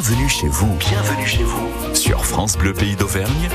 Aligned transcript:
Bienvenue 0.00 0.28
chez 0.28 0.46
vous. 0.46 0.72
Bienvenue 0.76 1.26
chez 1.26 1.42
vous. 1.42 1.68
Sur 1.92 2.24
France 2.24 2.56
Bleu 2.56 2.72
Pays 2.72 2.94
d'Auvergne. 2.94 3.48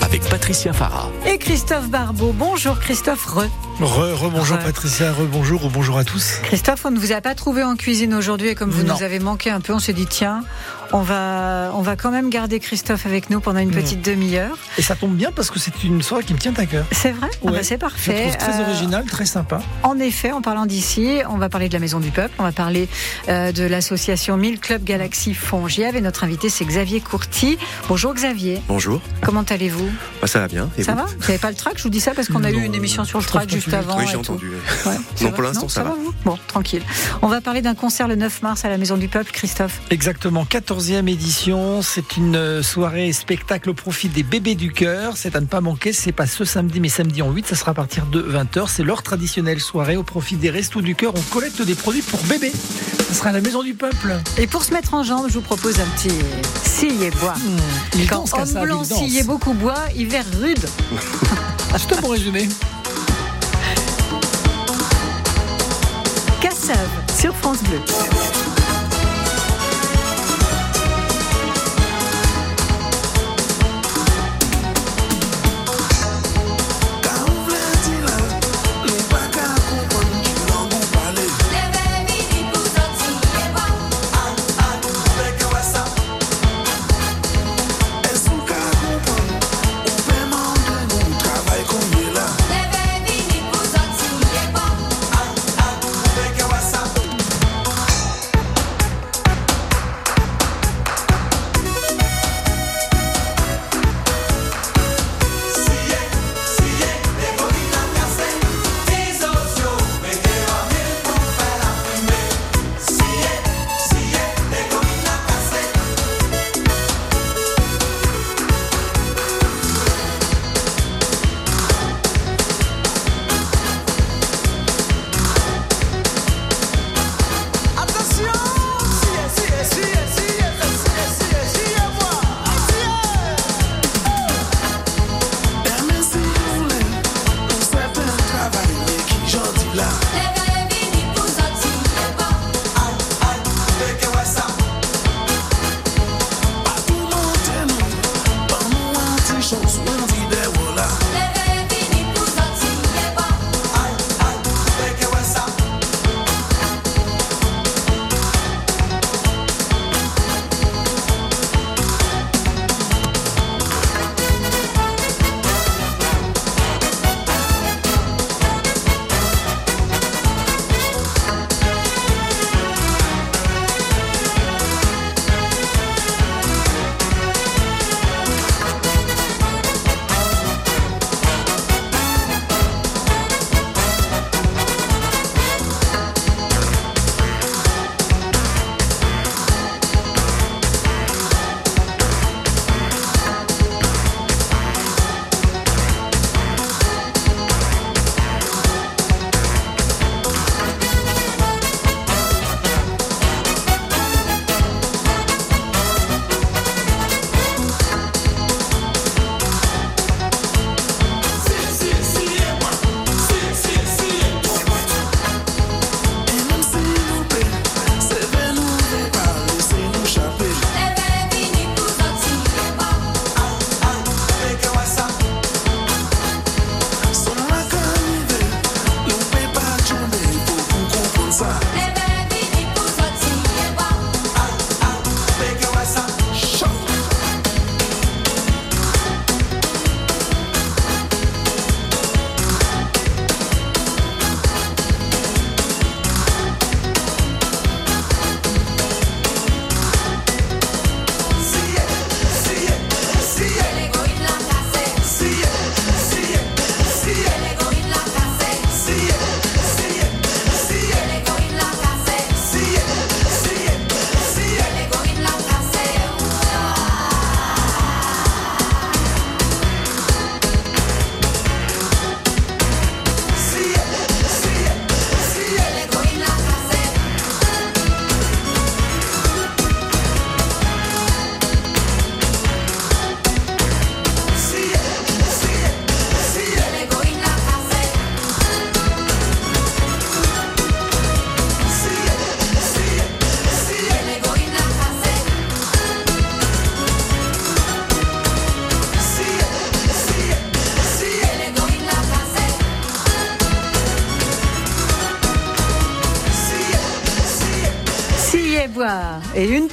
Avec 0.00 0.26
Patricia 0.30 0.72
Farah. 0.72 1.10
Et 1.26 1.36
Christophe 1.36 1.90
Barbeau. 1.90 2.32
Bonjour 2.32 2.78
Christophe 2.78 3.26
Re. 3.26 3.48
Re, 3.78 4.14
re 4.18 4.30
bonjour 4.30 4.56
Re. 4.56 4.64
Patricia, 4.64 5.12
re 5.12 5.26
bonjour, 5.30 5.68
bonjour 5.68 5.98
à 5.98 6.04
tous. 6.04 6.38
Christophe, 6.42 6.86
on 6.86 6.90
ne 6.90 6.98
vous 6.98 7.12
a 7.12 7.20
pas 7.20 7.34
trouvé 7.34 7.62
en 7.62 7.76
cuisine 7.76 8.14
aujourd'hui 8.14 8.48
et 8.48 8.54
comme 8.54 8.70
vous 8.70 8.82
Non. 8.82 8.94
nous 8.94 9.02
avez 9.02 9.18
manqué 9.18 9.50
un 9.50 9.60
peu, 9.60 9.74
on 9.74 9.78
s'est 9.78 9.92
dit 9.92 10.06
tiens, 10.06 10.42
on 10.92 11.00
va, 11.00 11.70
on 11.74 11.80
va 11.82 11.96
quand 11.96 12.10
même 12.10 12.28
garder 12.30 12.60
Christophe 12.60 13.06
avec 13.06 13.30
nous 13.30 13.40
pendant 13.40 13.60
une 13.60 13.68
Mm. 13.70 13.72
petite 13.72 14.02
demi-heure. 14.04 14.56
Et 14.78 14.82
ça 14.82 14.94
tombe 14.94 15.14
bien 15.14 15.30
parce 15.34 15.50
que 15.50 15.58
c'est 15.58 15.84
une 15.84 16.02
soirée 16.02 16.22
qui 16.24 16.34
me 16.34 16.38
tient 16.38 16.52
à 16.56 16.66
cœur. 16.66 16.84
C'est 16.92 17.12
vrai? 17.12 17.28
Ah 17.46 17.50
bah, 17.50 17.58
C'est 17.62 17.74
Je 17.76 17.80
parfait. 17.80 18.22
trouve 18.28 18.36
très 18.36 18.60
Euh, 18.60 18.66
original, 18.68 19.04
très 19.06 19.24
sympa. 19.24 19.60
En 19.82 19.98
effet, 19.98 20.32
en 20.32 20.42
parlant 20.42 20.66
d'ici, 20.66 21.20
on 21.30 21.38
va 21.38 21.48
parler 21.48 21.68
de 21.68 21.72
la 21.74 21.78
Maison 21.80 21.98
du 22.00 22.10
Peuple, 22.10 22.34
on 22.38 22.42
va 22.42 22.52
parler 22.52 22.88
euh, 23.28 23.52
de 23.52 23.64
l'association 23.64 24.36
1000 24.36 24.60
Club 24.60 24.84
Galaxy 24.84 25.34
Fongiève 25.34 25.96
et 25.96 26.00
notre 26.00 26.24
invité 26.24 26.48
c'est 26.50 26.64
Xavier 26.64 27.00
Courty. 27.00 27.58
Bonjour 27.88 28.12
Xavier, 28.14 28.60
Bonjour, 28.68 29.00
comment 29.22 29.42
allez-vous? 29.48 29.90
Bah, 30.20 30.26
ça 30.26 30.40
va 30.40 30.48
bien. 30.48 30.68
Et 30.76 30.82
Ça 30.82 30.92
vous? 30.92 30.98
va? 30.98 31.04
Vous 31.06 31.20
n'avez 31.22 31.38
pas 31.38 31.50
le 31.50 31.56
track 31.56 31.74
Je 31.78 31.82
vous 31.84 31.88
dis 31.90 32.00
ça 32.00 32.12
parce 32.14 32.28
qu'on 32.28 32.44
a 32.44 32.50
Non, 32.52 32.58
eu 32.58 32.64
une 32.64 32.74
émission 32.74 33.04
sur 33.04 33.18
le 33.18 33.22
je 33.24 33.28
track 33.28 33.48
juste 33.50 33.72
avant. 33.72 33.98
Oui, 33.98 34.04
j'ai 34.10 34.16
entendu. 34.16 34.50
Ouais, 34.50 34.56
ça 34.84 35.24
Non, 35.24 35.30
va 35.30 35.32
pour 35.32 35.42
l'instant, 35.44 35.68
ça 35.68 35.82
va. 35.84 35.90
vous? 35.90 36.12
Bon, 36.24 36.38
tranquille. 36.46 36.82
On 37.22 37.28
va 37.28 37.40
parler 37.40 37.62
d'un 37.62 37.74
concert 37.74 38.08
le 38.08 38.14
9 38.16 38.42
mars 38.42 38.64
à 38.64 38.68
la 38.68 38.76
Maison 38.78 38.96
du 38.96 39.08
Peuple, 39.08 39.30
Christophe. 39.32 39.80
Exactement, 39.90 40.44
14e 40.82 41.08
édition. 41.08 41.80
C'est 41.82 42.16
une 42.16 42.34
euh, 42.34 42.62
soirée 42.62 43.12
spectacle 43.12 43.70
au 43.70 43.74
profit 43.74 44.08
des 44.08 44.22
bébés 44.22 44.56
du 44.56 44.72
cœur. 44.72 45.16
C'est 45.16 45.36
à 45.36 45.40
ne 45.40 45.46
pas 45.46 45.60
manquer. 45.60 45.92
C'est 45.92 46.12
pas 46.12 46.26
ce 46.26 46.44
samedi, 46.44 46.80
mais 46.80 46.88
samedi 46.88 47.22
en 47.22 47.30
8. 47.30 47.46
Ça 47.46 47.54
sera 47.54 47.70
à 47.70 47.74
partir 47.74 48.06
de 48.06 48.20
20h. 48.20 48.64
C'est 48.68 48.82
leur 48.82 49.02
traditionnelle 49.02 49.60
soirée 49.60 49.96
au 49.96 50.02
profit 50.02 50.36
des 50.36 50.50
Restos 50.50 50.80
du 50.80 50.94
Cœur. 50.96 51.12
On 51.16 51.20
collecte 51.32 51.62
des 51.62 51.74
produits 51.74 52.02
pour 52.02 52.20
bébés. 52.24 52.52
Ça 53.08 53.14
sera 53.14 53.30
à 53.30 53.32
la 53.32 53.40
Maison 53.40 53.62
du 53.62 53.74
Peuple. 53.74 54.16
Et 54.38 54.46
pour 54.46 54.64
se 54.64 54.72
mettre 54.72 54.94
en 54.94 55.04
jambe, 55.04 55.26
je 55.28 55.34
vous 55.34 55.40
propose 55.40 55.78
un 55.78 55.86
petit 55.96 56.08
et 56.82 57.10
bois. 57.10 57.34
Il 57.94 58.08
Quand 58.08 58.24
homme 58.34 58.64
blanc 58.64 58.82
et 58.82 59.22
beaucoup 59.22 59.52
bois, 59.52 59.78
hiver 59.94 60.24
rude. 60.40 60.58
C'est 61.76 61.96
un 61.96 62.00
bon 62.00 62.08
résumé. 62.08 62.48
Cassave 66.40 66.90
sur 67.16 67.34
France 67.36 67.62
Bleu. 67.62 68.41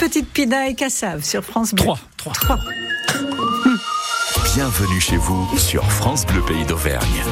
Petite 0.10 0.34
pina 0.34 0.68
et 0.68 0.74
cassave 0.74 1.24
sur 1.24 1.44
France 1.44 1.72
Bleu. 1.76 1.84
Trois. 1.84 2.00
Trois. 2.18 2.34
Trois. 2.34 2.60
Bienvenue 4.56 5.00
chez 5.00 5.18
vous 5.18 5.48
sur 5.56 5.84
France 5.92 6.26
Bleu 6.26 6.42
Pays 6.42 6.66
d'Auvergne. 6.66 7.24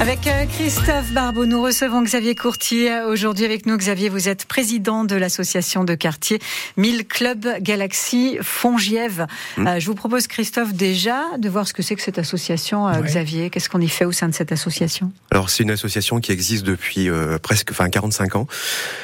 Avec 0.00 0.26
euh, 0.28 0.46
Christophe 0.46 1.12
Barbeau, 1.12 1.44
nous 1.44 1.60
recevons 1.62 2.00
Xavier 2.00 2.34
Courtier. 2.34 3.02
Aujourd'hui 3.06 3.44
avec 3.44 3.66
nous, 3.66 3.76
Xavier, 3.76 4.08
vous 4.08 4.30
êtes 4.30 4.46
président 4.46 5.04
de 5.04 5.14
l'association 5.14 5.84
de 5.84 5.94
quartier 5.94 6.38
1000 6.78 7.06
Club 7.06 7.46
Galaxy 7.60 8.38
Fongiève. 8.40 9.26
Mmh. 9.58 9.66
Euh, 9.66 9.78
je 9.78 9.84
vous 9.84 9.94
propose, 9.94 10.26
Christophe, 10.26 10.72
déjà 10.72 11.24
de 11.38 11.50
voir 11.50 11.68
ce 11.68 11.74
que 11.74 11.82
c'est 11.82 11.96
que 11.96 12.02
cette 12.02 12.18
association, 12.18 12.88
euh, 12.88 12.92
Ouais. 13.00 13.06
Xavier. 13.08 13.50
Qu'est-ce 13.50 13.68
qu'on 13.68 13.80
y 13.82 13.88
fait 13.90 14.06
au 14.06 14.12
sein 14.12 14.28
de 14.28 14.34
cette 14.34 14.52
association? 14.52 15.12
Alors 15.30 15.50
c'est 15.50 15.64
une 15.64 15.70
association 15.70 16.18
qui 16.20 16.32
existe 16.32 16.64
depuis 16.64 17.10
euh, 17.10 17.36
presque, 17.38 17.68
enfin 17.70 17.90
45 17.90 18.36
ans, 18.36 18.46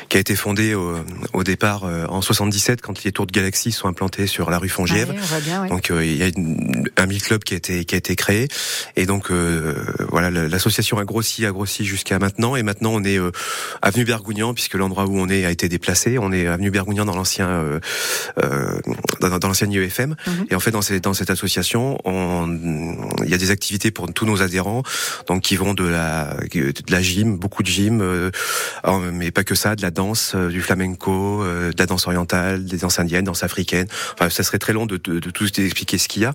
qui 0.08 0.16
a 0.16 0.20
été 0.20 0.34
fondée 0.34 0.75
au, 0.75 0.96
au 1.34 1.44
départ 1.44 1.84
en 2.08 2.22
77 2.22 2.81
quand 2.81 3.04
les 3.04 3.12
tours 3.12 3.26
de 3.26 3.32
Galaxy 3.32 3.70
sont 3.70 3.87
implantés 3.88 4.26
sur 4.26 4.48
la 4.50 4.56
rue 4.58 4.70
Fongiève. 4.70 5.14
Bien, 5.44 5.62
oui. 5.62 5.69
Donc 5.69 5.90
il 5.90 6.16
y 6.16 6.22
a 6.22 6.28
une- 6.28 6.88
un 6.96 7.06
mille 7.06 7.22
club 7.22 7.44
qui 7.44 7.52
a 7.52 7.58
été 7.58 7.84
qui 7.84 7.94
a 7.94 7.98
été 7.98 8.16
créé 8.16 8.48
et 8.96 9.04
donc 9.04 9.31
voilà 9.31 10.31
le- 10.31 10.46
l'association 10.86 10.98
a 10.98 11.04
grossi 11.04 11.46
a 11.46 11.52
grossi 11.52 11.84
jusqu'à 11.84 12.18
maintenant. 12.18 12.56
Et 12.56 12.62
maintenant 12.62 12.92
on 12.92 13.02
est 13.02 13.18
euh, 13.18 13.30
avenue 13.82 14.04
Bergougnan 14.04 14.54
puisque 14.54 14.74
l'endroit 14.74 15.06
où 15.06 15.18
on 15.18 15.28
est 15.28 15.44
a 15.44 15.50
été 15.50 15.68
déplacé. 15.68 16.18
On 16.18 16.32
est 16.32 16.46
avenue 16.46 16.70
Bergougnan 16.70 17.04
dans 17.04 17.16
l'ancien 17.16 17.48
euh, 17.48 17.80
euh, 18.42 18.78
dans, 19.20 19.38
dans 19.38 19.48
l'ancien 19.48 19.68
IEFM 19.70 20.14
Mhm. 20.26 20.46
et 20.50 20.54
en 20.54 20.60
fait 20.60 20.70
dans 20.70 20.82
cette 20.82 21.02
dans 21.04 21.14
cette 21.14 21.30
association 21.30 21.98
on 22.04 22.46
il 23.24 23.30
y 23.30 23.34
a 23.34 23.38
des 23.38 23.50
activités 23.50 23.90
pour 23.90 24.12
tous 24.12 24.26
nos 24.26 24.42
adhérents 24.42 24.82
donc 25.26 25.42
qui 25.42 25.56
vont 25.56 25.74
de 25.74 25.84
la 25.84 26.36
de 26.54 26.72
la 26.90 27.02
gym 27.02 27.36
beaucoup 27.36 27.62
de 27.62 27.68
gym 27.68 28.00
euh, 28.00 28.30
mais 29.12 29.30
pas 29.30 29.44
que 29.44 29.54
ça 29.54 29.76
de 29.76 29.82
la 29.82 29.90
danse 29.90 30.34
du 30.34 30.60
flamenco 30.60 31.44
de 31.44 31.78
la 31.78 31.86
danse 31.86 32.06
orientale 32.06 32.64
des 32.64 32.78
danses 32.78 32.98
indiennes 32.98 33.24
danse 33.24 33.42
africaine 33.42 33.86
enfin 34.14 34.30
ça 34.30 34.42
serait 34.42 34.58
très 34.58 34.72
long 34.72 34.86
de, 34.86 34.96
de, 34.96 35.18
de 35.18 35.30
tout 35.30 35.46
expliquer 35.60 35.98
ce 35.98 36.08
qu'il 36.08 36.22
y 36.22 36.24
a. 36.24 36.32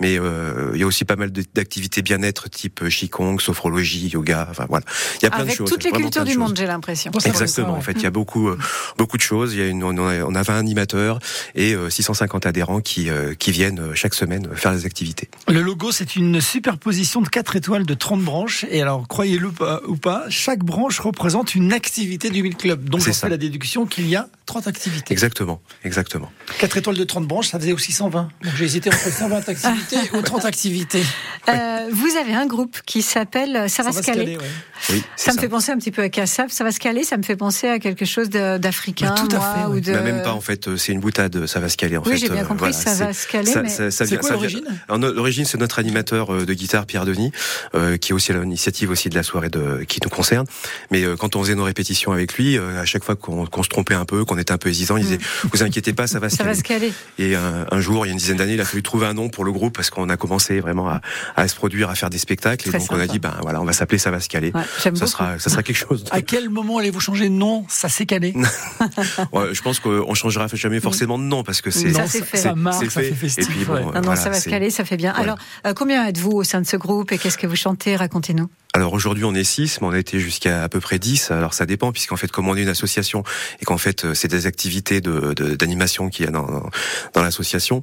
Mais 0.00 0.14
il 0.14 0.80
y 0.80 0.82
a 0.82 0.86
aussi 0.86 1.04
pas 1.04 1.16
mal 1.16 1.30
d'activités 1.30 2.02
bien-être 2.02 2.48
type 2.48 2.88
qigong 2.88 3.38
sophrologie 3.40 3.89
yoga 3.98 4.48
enfin 4.50 4.66
voilà 4.68 4.84
il 5.20 5.24
y 5.24 5.26
a 5.26 5.30
plein 5.30 5.40
Avec 5.40 5.52
de 5.52 5.56
choses 5.56 5.70
toutes 5.70 5.84
les 5.84 5.90
cultures 5.92 6.24
du 6.24 6.36
monde, 6.36 6.56
j'ai 6.56 6.66
l'impression. 6.66 7.10
Exactement. 7.24 7.74
En 7.74 7.80
fait, 7.80 7.92
il 7.92 8.02
y 8.02 8.06
a 8.06 8.10
beaucoup, 8.10 8.48
euh, 8.48 8.58
beaucoup 8.98 9.16
de 9.16 9.22
choses. 9.22 9.54
Il 9.54 9.60
y 9.60 9.62
a 9.62 9.66
une, 9.66 9.82
on 9.84 9.96
a, 9.98 10.24
on 10.24 10.34
a 10.34 10.42
20 10.42 10.58
animateurs 10.58 11.18
et 11.54 11.74
euh, 11.74 11.90
650 11.90 12.46
adhérents 12.46 12.80
qui, 12.80 13.10
euh, 13.10 13.34
qui 13.34 13.52
viennent 13.52 13.80
euh, 13.80 13.94
chaque 13.94 14.14
semaine 14.14 14.46
euh, 14.50 14.56
faire 14.56 14.72
des 14.72 14.86
activités. 14.86 15.28
Le 15.48 15.60
logo, 15.62 15.92
c'est 15.92 16.16
une 16.16 16.40
superposition 16.40 17.20
de 17.20 17.28
quatre 17.28 17.56
étoiles 17.56 17.86
de 17.86 17.94
30 17.94 18.22
branches. 18.22 18.64
Et 18.70 18.82
alors, 18.82 19.06
croyez-le 19.08 19.50
ou 19.86 19.96
pas, 19.96 20.24
chaque 20.28 20.60
branche 20.64 21.00
représente 21.00 21.54
une 21.54 21.72
activité 21.72 22.30
du 22.30 22.42
1000 22.42 22.56
Club. 22.56 22.88
Donc, 22.88 23.02
C'est 23.02 23.10
on 23.10 23.12
ça. 23.12 23.20
fait 23.26 23.30
la 23.30 23.36
déduction 23.36 23.86
qu'il 23.86 24.08
y 24.08 24.16
a 24.16 24.28
30 24.46 24.66
activités. 24.66 25.12
Exactement, 25.12 25.60
exactement. 25.84 26.30
4 26.58 26.76
étoiles 26.78 26.96
de 26.96 27.04
30 27.04 27.26
branches, 27.26 27.48
ça 27.48 27.58
faisait 27.58 27.72
aussi 27.72 27.92
120. 27.92 28.28
Donc, 28.42 28.52
j'ai 28.56 28.64
hésité 28.64 28.90
entre 28.90 29.12
120 29.12 29.48
activités 29.48 29.96
ou 30.14 30.22
30 30.22 30.44
activités. 30.44 31.02
Euh, 31.48 31.88
vous 31.92 32.16
avez 32.16 32.34
un 32.34 32.46
groupe 32.46 32.78
qui 32.86 33.02
s'appelle 33.02 33.68
Ça 33.82 33.90
va 33.90 34.02
se 34.02 34.02
caler. 34.06 34.36
ouais. 34.36 34.44
Oui, 34.90 35.02
Ça 35.16 35.32
me 35.32 35.38
fait 35.38 35.48
penser 35.48 35.72
un 35.72 35.78
petit 35.78 35.90
peu 35.90 36.02
à 36.02 36.08
Cassab. 36.08 36.48
Ça 36.50 36.64
va 36.64 36.72
se 36.72 36.78
caler, 36.80 37.04
ça 37.04 37.16
me 37.16 37.22
fait 37.22 37.36
penser 37.36 37.68
à 37.68 37.78
quelque 37.78 38.04
chose 38.04 38.30
d'africain, 38.30 39.14
Mais 39.14 39.28
tout 39.28 39.36
à 39.36 39.38
moi, 39.38 39.54
fait, 39.54 39.70
oui. 39.70 39.76
ou 39.78 39.80
de. 39.80 39.92
Bah, 39.92 40.00
même 40.02 40.22
pas 40.22 40.32
en 40.32 40.40
fait, 40.40 40.68
euh, 40.68 40.76
c'est 40.76 40.92
une 40.92 41.00
boutade, 41.00 41.46
ça 41.46 41.60
va 41.60 41.68
se 41.68 41.76
caler 41.76 41.96
en 41.96 42.02
Oui, 42.04 42.12
fait. 42.12 42.16
j'ai 42.18 42.28
bien 42.28 42.42
euh, 42.42 42.46
compris, 42.46 42.72
voilà, 42.72 42.72
ça 42.72 42.94
va 43.06 43.12
se 43.12 43.26
caler, 43.26 43.50
ça- 43.50 43.62
mais- 43.62 43.90
C'est 43.90 44.18
quoi 44.18 44.30
l'origine? 44.30 44.64
L'origine, 44.88 45.44
c'est 45.44 45.58
notre 45.58 45.78
animateur 45.78 46.32
euh, 46.34 46.44
de 46.46 46.54
guitare, 46.54 46.86
Pierre 46.86 47.04
Denis, 47.04 47.32
euh, 47.74 47.96
qui 47.96 48.12
est 48.12 48.14
aussi 48.14 48.32
à 48.32 48.38
l'initiative 48.38 48.90
aussi 48.90 49.08
de 49.08 49.14
la 49.14 49.22
soirée 49.22 49.50
de, 49.50 49.84
qui 49.84 50.00
nous 50.02 50.10
concerne. 50.10 50.46
Mais 50.90 51.02
euh, 51.04 51.16
quand 51.16 51.36
on 51.36 51.42
faisait 51.42 51.54
nos 51.54 51.64
répétitions 51.64 52.12
avec 52.12 52.34
lui, 52.34 52.56
euh, 52.58 52.80
à 52.80 52.84
chaque 52.84 53.04
fois 53.04 53.16
qu'on 53.16 53.62
se 53.62 53.68
trompait 53.68 53.94
un 53.94 54.04
peu, 54.04 54.24
qu'on 54.24 54.38
était 54.38 54.52
un 54.52 54.58
peu 54.58 54.68
hésitant, 54.70 54.96
il 54.96 55.04
disait 55.04 55.18
"Vous 55.52 55.62
inquiétez 55.62 55.92
pas, 55.92 56.06
ça 56.06 56.18
va 56.18 56.28
se 56.28 56.34
Mm. 56.34 56.38
Ça 56.38 56.44
caler." 56.44 56.54
va 56.54 56.58
se 56.58 56.62
caler. 56.62 56.92
Et 57.18 57.34
un, 57.36 57.66
un 57.70 57.80
jour, 57.80 58.06
il 58.06 58.08
y 58.08 58.10
a 58.10 58.12
une 58.12 58.18
dizaine 58.18 58.36
d'années, 58.38 58.54
il 58.54 58.60
a 58.60 58.64
fallu 58.64 58.82
trouver 58.82 59.06
un 59.06 59.14
nom 59.14 59.28
pour 59.28 59.44
le 59.44 59.52
groupe 59.52 59.74
parce 59.76 59.90
qu'on 59.90 60.08
a 60.08 60.16
commencé 60.16 60.60
vraiment 60.60 60.88
à, 60.88 61.00
à 61.36 61.48
se 61.48 61.54
produire, 61.54 61.90
à 61.90 61.94
faire 61.94 62.10
des 62.10 62.18
spectacles. 62.18 62.68
Très 62.68 62.76
et 62.78 62.80
donc 62.80 62.92
on 62.92 63.00
a 63.00 63.06
dit, 63.06 63.18
ben 63.18 63.34
voilà, 63.42 63.59
on 63.60 63.64
va 63.64 63.72
s'appeler 63.72 63.98
Ça 63.98 64.10
va 64.10 64.20
se 64.20 64.28
caler. 64.28 64.50
Ouais, 64.54 64.62
ça 64.78 64.90
beaucoup. 64.90 65.06
sera, 65.06 65.38
ça 65.38 65.50
sera 65.50 65.62
quelque 65.62 65.76
chose. 65.76 66.04
de- 66.04 66.10
À 66.12 66.22
quel 66.22 66.48
moment 66.50 66.78
allez-vous 66.78 67.00
changer 67.00 67.28
de 67.28 67.34
nom? 67.34 67.64
Ça 67.68 67.88
s'est 67.88 68.06
calé. 68.06 68.34
Ouais, 69.32 69.52
je 69.54 69.62
pense 69.62 69.80
qu'on 69.80 70.14
changera 70.14 70.46
jamais 70.52 70.80
forcément 70.80 71.18
de 71.18 71.24
nom 71.24 71.42
parce 71.44 71.60
que 71.60 71.70
c'est 71.70 71.92
Ça, 71.92 72.06
c'est 72.06 72.24
fait. 72.24 72.36
Ça 72.38 72.54
marque, 72.54 72.82
c'est 72.84 72.90
ça 72.90 73.00
fait 73.00 73.08
fait. 73.10 73.14
festif. 73.28 73.44
Et 73.44 73.52
puis 73.52 73.64
bon, 73.64 73.74
ouais. 73.74 73.80
Non, 73.82 73.92
non, 73.92 74.00
voilà, 74.02 74.16
ça 74.16 74.30
va 74.30 74.40
se 74.40 74.48
caler, 74.48 74.70
ça 74.70 74.84
fait 74.84 74.96
bien. 74.96 75.12
voilà. 75.12 75.32
Alors, 75.32 75.38
euh, 75.66 75.74
combien 75.74 76.06
êtes-vous 76.06 76.30
au 76.32 76.44
sein 76.44 76.60
de 76.60 76.66
ce 76.66 76.76
groupe 76.76 77.12
et 77.12 77.18
qu'est-ce 77.18 77.38
que 77.38 77.46
vous 77.46 77.56
chantez? 77.56 77.96
Racontez-nous. 77.96 78.48
Alors 78.72 78.92
aujourd'hui 78.92 79.24
on 79.24 79.34
est 79.34 79.42
6, 79.44 79.80
mais 79.80 79.88
on 79.88 79.90
a 79.90 79.98
été 79.98 80.20
jusqu'à 80.20 80.62
à 80.62 80.68
peu 80.68 80.78
près 80.80 80.98
10. 81.00 81.32
Alors 81.32 81.54
ça 81.54 81.66
dépend 81.66 81.90
puisqu'en 81.92 82.16
fait 82.16 82.30
comme 82.30 82.48
on 82.48 82.56
est 82.56 82.62
une 82.62 82.68
association 82.68 83.24
et 83.60 83.64
qu'en 83.64 83.78
fait 83.78 84.04
euh, 84.04 84.14
c'est 84.14 84.28
des 84.28 84.46
activités 84.46 85.00
de 85.00 85.34
de- 85.34 85.56
d'animation 85.56 86.08
qu'il 86.08 86.24
y 86.24 86.28
a 86.28 86.30
dans, 86.30 86.46
dans, 86.46 86.70
dans 87.14 87.22
l'association. 87.22 87.82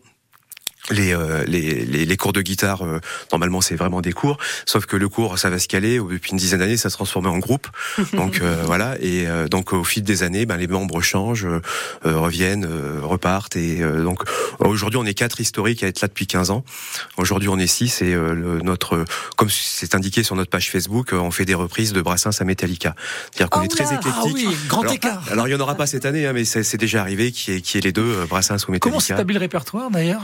Les, 0.90 1.14
euh, 1.14 1.44
les, 1.48 1.84
les, 1.86 2.06
les 2.06 2.18
cours 2.18 2.32
de 2.32 2.42
guitare, 2.42 2.86
euh, 2.86 3.02
normalement 3.34 3.60
c'est 3.60 3.76
vraiment 3.76 4.00
des 4.00 4.14
cours, 4.14 4.38
sauf 4.66 4.86
que 4.86 4.96
le 4.96 5.10
cours 5.10 5.38
ça 5.38 5.50
va 5.50 5.60
se 5.60 5.68
caler, 5.68 6.00
depuis 6.00 6.32
une 6.32 6.38
dizaine 6.38 6.60
d'années 6.60 6.78
ça 6.78 6.90
se 6.90 6.96
transformait 6.96 7.28
en 7.28 7.40
groupe, 7.40 7.68
donc 8.14 8.40
euh, 8.42 8.64
voilà, 8.66 8.96
et 9.02 9.28
euh, 9.28 9.50
donc 9.50 9.74
au 9.74 9.84
fil 9.84 10.04
des 10.04 10.24
années, 10.24 10.46
ben, 10.46 10.56
les 10.56 10.68
membres 10.68 11.02
changent, 11.02 11.46
euh, 11.46 11.60
euh, 12.06 12.18
reviennent, 12.18 12.66
euh, 12.66 13.00
repartent, 13.04 13.58
et 13.58 13.82
euh, 13.82 14.02
donc 14.02 14.24
aujourd'hui 14.60 14.98
on 14.98 15.06
est 15.06 15.14
quatre 15.14 15.42
historiques 15.42 15.84
à 15.84 15.88
être 15.88 16.00
là 16.00 16.08
depuis 16.08 16.26
15 16.26 16.52
ans, 16.52 16.64
aujourd'hui 17.18 17.50
on 17.50 17.60
est 17.60 17.68
six, 17.68 18.02
et 18.02 18.14
euh, 18.14 18.34
le- 18.34 18.62
notre, 18.62 19.04
comme 19.36 19.50
c'est 19.50 19.94
indiqué 19.94 20.24
sur 20.24 20.38
notre 20.38 20.50
page 20.50 20.72
Facebook, 20.72 21.10
on 21.12 21.32
fait 21.32 21.44
des 21.46 21.54
reprises 21.54 21.92
de 21.92 22.02
Brassens 22.02 22.40
à 22.40 22.46
Metallica, 22.46 22.96
c'est-à-dire 23.34 23.50
qu'on 23.50 23.60
Oh 23.60 23.64
est 23.64 23.68
très 23.68 23.84
là 23.84 23.96
éclectique. 23.96 24.14
Ah 24.26 24.32
oui, 24.34 24.48
grand 24.70 24.82
alors, 24.84 24.94
écart. 24.94 25.22
alors 25.32 25.48
il 25.50 25.52
y 25.52 25.56
en 25.56 25.60
aura 25.60 25.76
pas 25.76 25.86
cette 25.86 26.06
année, 26.06 26.26
hein, 26.28 26.32
mais 26.34 26.46
c'est 26.46 26.78
déjà 26.78 27.02
arrivé 27.02 27.34
qui 27.34 27.52
est 27.52 27.60
qui 27.62 27.78
est 27.78 27.82
les 27.82 27.92
deux 27.92 28.26
Brassens 28.30 28.56
ou 28.68 28.72
Metallica. 28.72 28.80
Comment 28.80 29.00
s'établit 29.02 29.34
le 29.34 29.42
répertoire 29.42 29.90
d'ailleurs 29.92 30.22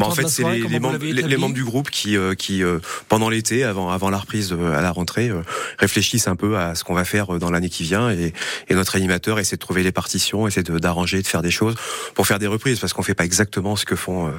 Bah, 0.00 0.06
en 0.06 0.14
fait, 0.14 0.28
c'est 0.28 0.42
les, 0.44 0.80
membres, 0.80 0.92
l'avez 0.92 1.06
les, 1.08 1.12
les 1.14 1.18
établi 1.20 1.36
membres 1.36 1.54
du 1.54 1.64
groupe 1.64 1.90
qui, 1.90 2.16
euh, 2.16 2.34
qui 2.34 2.62
euh, 2.62 2.78
pendant 3.08 3.28
l'été, 3.28 3.64
avant, 3.64 3.90
avant 3.90 4.10
la 4.10 4.18
reprise 4.18 4.52
euh, 4.52 4.76
à 4.76 4.80
la 4.80 4.90
rentrée, 4.90 5.28
euh, 5.28 5.42
réfléchissent 5.78 6.28
un 6.28 6.36
peu 6.36 6.56
à 6.58 6.74
ce 6.74 6.84
qu'on 6.84 6.94
va 6.94 7.04
faire 7.04 7.34
euh, 7.34 7.38
dans 7.38 7.50
l'année 7.50 7.68
qui 7.70 7.82
vient. 7.84 8.10
Et, 8.10 8.32
et 8.68 8.74
notre 8.74 8.96
animateur 8.96 9.38
essaie 9.38 9.56
de 9.56 9.60
trouver 9.60 9.82
les 9.82 9.92
partitions, 9.92 10.46
essaie 10.48 10.62
de- 10.62 10.78
d'arranger, 10.78 11.22
de, 11.22 11.26
faire 11.26 11.42
des 11.42 11.50
choses 11.50 11.74
pour 12.14 12.26
faire 12.26 12.38
des 12.38 12.46
reprises, 12.46 12.78
parce 12.80 12.92
qu'on 12.92 13.02
fait 13.02 13.14
pas 13.14 13.24
exactement 13.24 13.76
ce 13.76 13.84
que 13.84 13.96
font. 13.96 14.28
Euh, 14.28 14.30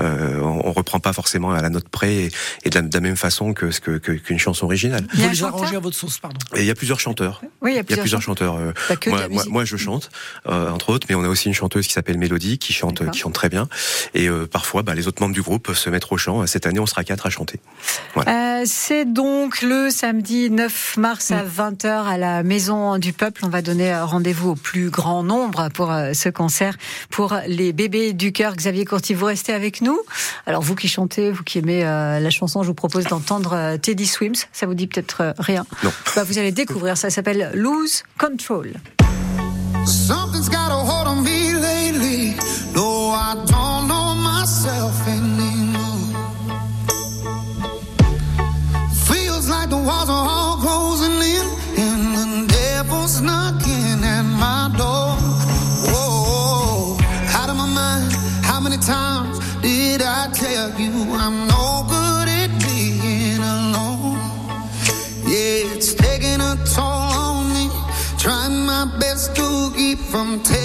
euh, 0.00 0.40
on, 0.40 0.68
on 0.68 0.72
reprend 0.72 1.00
pas 1.00 1.12
forcément 1.12 1.52
à 1.52 1.60
la 1.62 1.70
note 1.70 1.88
près 1.88 2.14
et, 2.14 2.30
et 2.64 2.70
de, 2.70 2.74
la, 2.76 2.82
de 2.82 2.94
la 2.94 3.00
même 3.00 3.16
façon 3.16 3.52
que 3.54 3.70
ce 3.70 3.80
que 3.80 3.98
que- 3.98 4.12
qu'une 4.12 4.38
chanson 4.38 4.66
originale. 4.66 5.06
Il 5.14 5.20
y 5.20 5.24
a 5.24 5.26
Vous 5.28 5.32
les 5.34 5.44
arrangez 5.44 5.76
à 5.76 5.80
votre 5.80 5.96
sauce, 5.96 6.18
pardon. 6.18 6.38
Et 6.56 6.60
il 6.60 6.66
y 6.66 6.70
a 6.70 6.74
plusieurs 6.74 7.00
chanteurs. 7.00 7.40
Oui, 7.60 7.72
il 7.72 7.76
y 7.76 7.78
a 7.78 7.82
Il 7.88 7.90
y 7.90 7.94
a 7.94 7.96
plusieurs. 8.02 8.22
chanteurs. 8.22 8.58
moi, 9.06 9.44
moi, 9.48 9.64
je 9.64 9.76
chante, 9.76 10.10
euh, 10.48 10.70
entre 10.70 10.90
autres, 10.90 11.06
mais 11.08 11.14
on 11.14 11.24
a 11.24 11.28
aussi 11.28 11.48
une 11.48 11.54
chanteuse 11.54 11.86
qui 11.86 11.92
s'appelle 11.92 12.18
Mélodie, 12.18 12.58
qui 12.58 12.72
chante, 12.72 13.08
qui 13.10 13.18
chante 13.18 13.32
très 13.34 13.48
bien. 13.48 13.68
Et 14.14 14.28
euh, 14.28 14.46
parfois, 14.46 14.82
bah, 14.82 14.94
les 14.94 15.01
autres 15.08 15.22
membres 15.22 15.34
du 15.34 15.42
groupe 15.42 15.62
peuvent 15.64 15.78
se 15.78 15.90
mettre 15.90 16.12
au 16.12 16.16
chant. 16.16 16.46
Cette 16.46 16.66
année, 16.66 16.80
on 16.80 16.86
sera 16.86 17.04
quatre 17.04 17.26
à 17.26 17.30
chanter. 17.30 17.60
Euh, 18.16 18.62
c'est 18.66 19.04
donc 19.04 19.62
le 19.62 19.90
samedi 19.90 20.50
9 20.50 20.96
mars 20.98 21.30
Mm. 21.30 21.34
à 21.34 21.44
20h 21.44 22.06
à 22.06 22.18
la 22.18 22.42
Maison 22.42 22.98
du 22.98 23.12
Peuple. 23.12 23.44
On 23.44 23.48
va 23.48 23.62
donner 23.62 23.92
euh, 23.92 24.04
rendez-vous 24.04 24.50
au 24.50 24.54
plus 24.54 24.90
grand 24.90 25.22
nombre 25.22 25.68
pour 25.74 25.90
euh, 25.92 26.12
ce 26.14 26.28
concert 26.28 26.76
pour 27.10 27.36
les 27.46 27.72
bébés 27.72 28.12
du 28.12 28.32
cœur. 28.32 28.54
Xavier 28.56 28.84
Courty, 28.84 29.14
vous 29.14 29.26
restez 29.26 29.52
avec 29.52 29.80
nous. 29.82 29.98
Alors 30.46 30.62
vous 30.62 30.74
qui 30.74 30.88
chantez, 30.88 31.30
vous 31.30 31.42
qui 31.42 31.58
aimez 31.58 31.82
la 31.82 32.30
chanson, 32.30 32.62
je 32.62 32.68
vous 32.68 32.74
propose 32.74 33.04
d'entendre 33.04 33.76
Teddy 33.76 34.06
Swims. 34.06 34.34
Ça 34.52 34.66
vous 34.66 34.74
dit 34.74 34.86
peut-être 34.86 35.34
rien? 35.38 35.64
Non. 35.84 35.92
Bah, 36.16 36.24
Vous 36.24 36.38
allez 36.38 36.52
découvrir. 36.52 36.96
Ça 36.96 37.10
s'appelle 37.10 37.50
Lose 37.54 38.04
Control. 38.18 38.72
Something's 39.86 40.48
got 40.48 40.70
a 40.70 40.74
hold 40.74 41.08
on 41.08 41.22
me 41.22 41.54
lately. 41.54 42.34
No, 42.74 43.10
I 43.10 43.34
don't 43.46 43.71
from 70.12 70.38
taking 70.40 70.61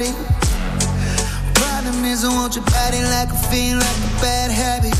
Problem 0.00 2.00
is, 2.06 2.24
I 2.24 2.32
want 2.32 2.56
your 2.56 2.64
body 2.64 3.04
like 3.12 3.28
a 3.28 3.36
fiend, 3.52 3.80
like 3.80 3.98
a 4.00 4.08
bad 4.24 4.50
habit. 4.50 4.96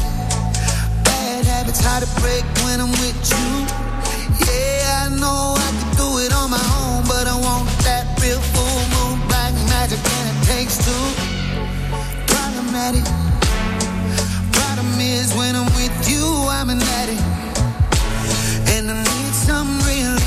Bad 1.04 1.46
habits 1.46 1.80
hard 1.82 2.04
to 2.04 2.10
break 2.20 2.44
when 2.68 2.82
I'm 2.82 2.92
with 3.00 3.16
you. 3.32 3.64
Yeah, 4.44 5.04
I 5.04 5.08
know 5.16 5.56
I 5.56 5.70
can 5.72 5.88
do 5.96 6.18
it 6.20 6.34
on 6.36 6.50
my 6.50 6.60
own, 6.84 7.04
but 7.08 7.26
I 7.26 7.32
want 7.32 7.64
that 7.88 8.12
real 8.20 8.40
full 8.52 8.84
moon 8.92 9.16
black 9.28 9.54
magic, 9.72 10.04
and 10.04 10.36
it 10.36 10.44
takes 10.44 10.76
two. 10.76 10.92
Problematic. 12.28 13.08
Problem 14.52 15.00
is, 15.00 15.32
when 15.32 15.56
I'm 15.56 15.72
with 15.80 15.96
you, 16.12 16.28
I'm 16.52 16.68
an 16.68 16.82
addict, 17.00 17.24
and 18.76 18.90
I 18.90 19.00
need 19.00 19.32
some 19.32 19.80
relief. 19.88 20.19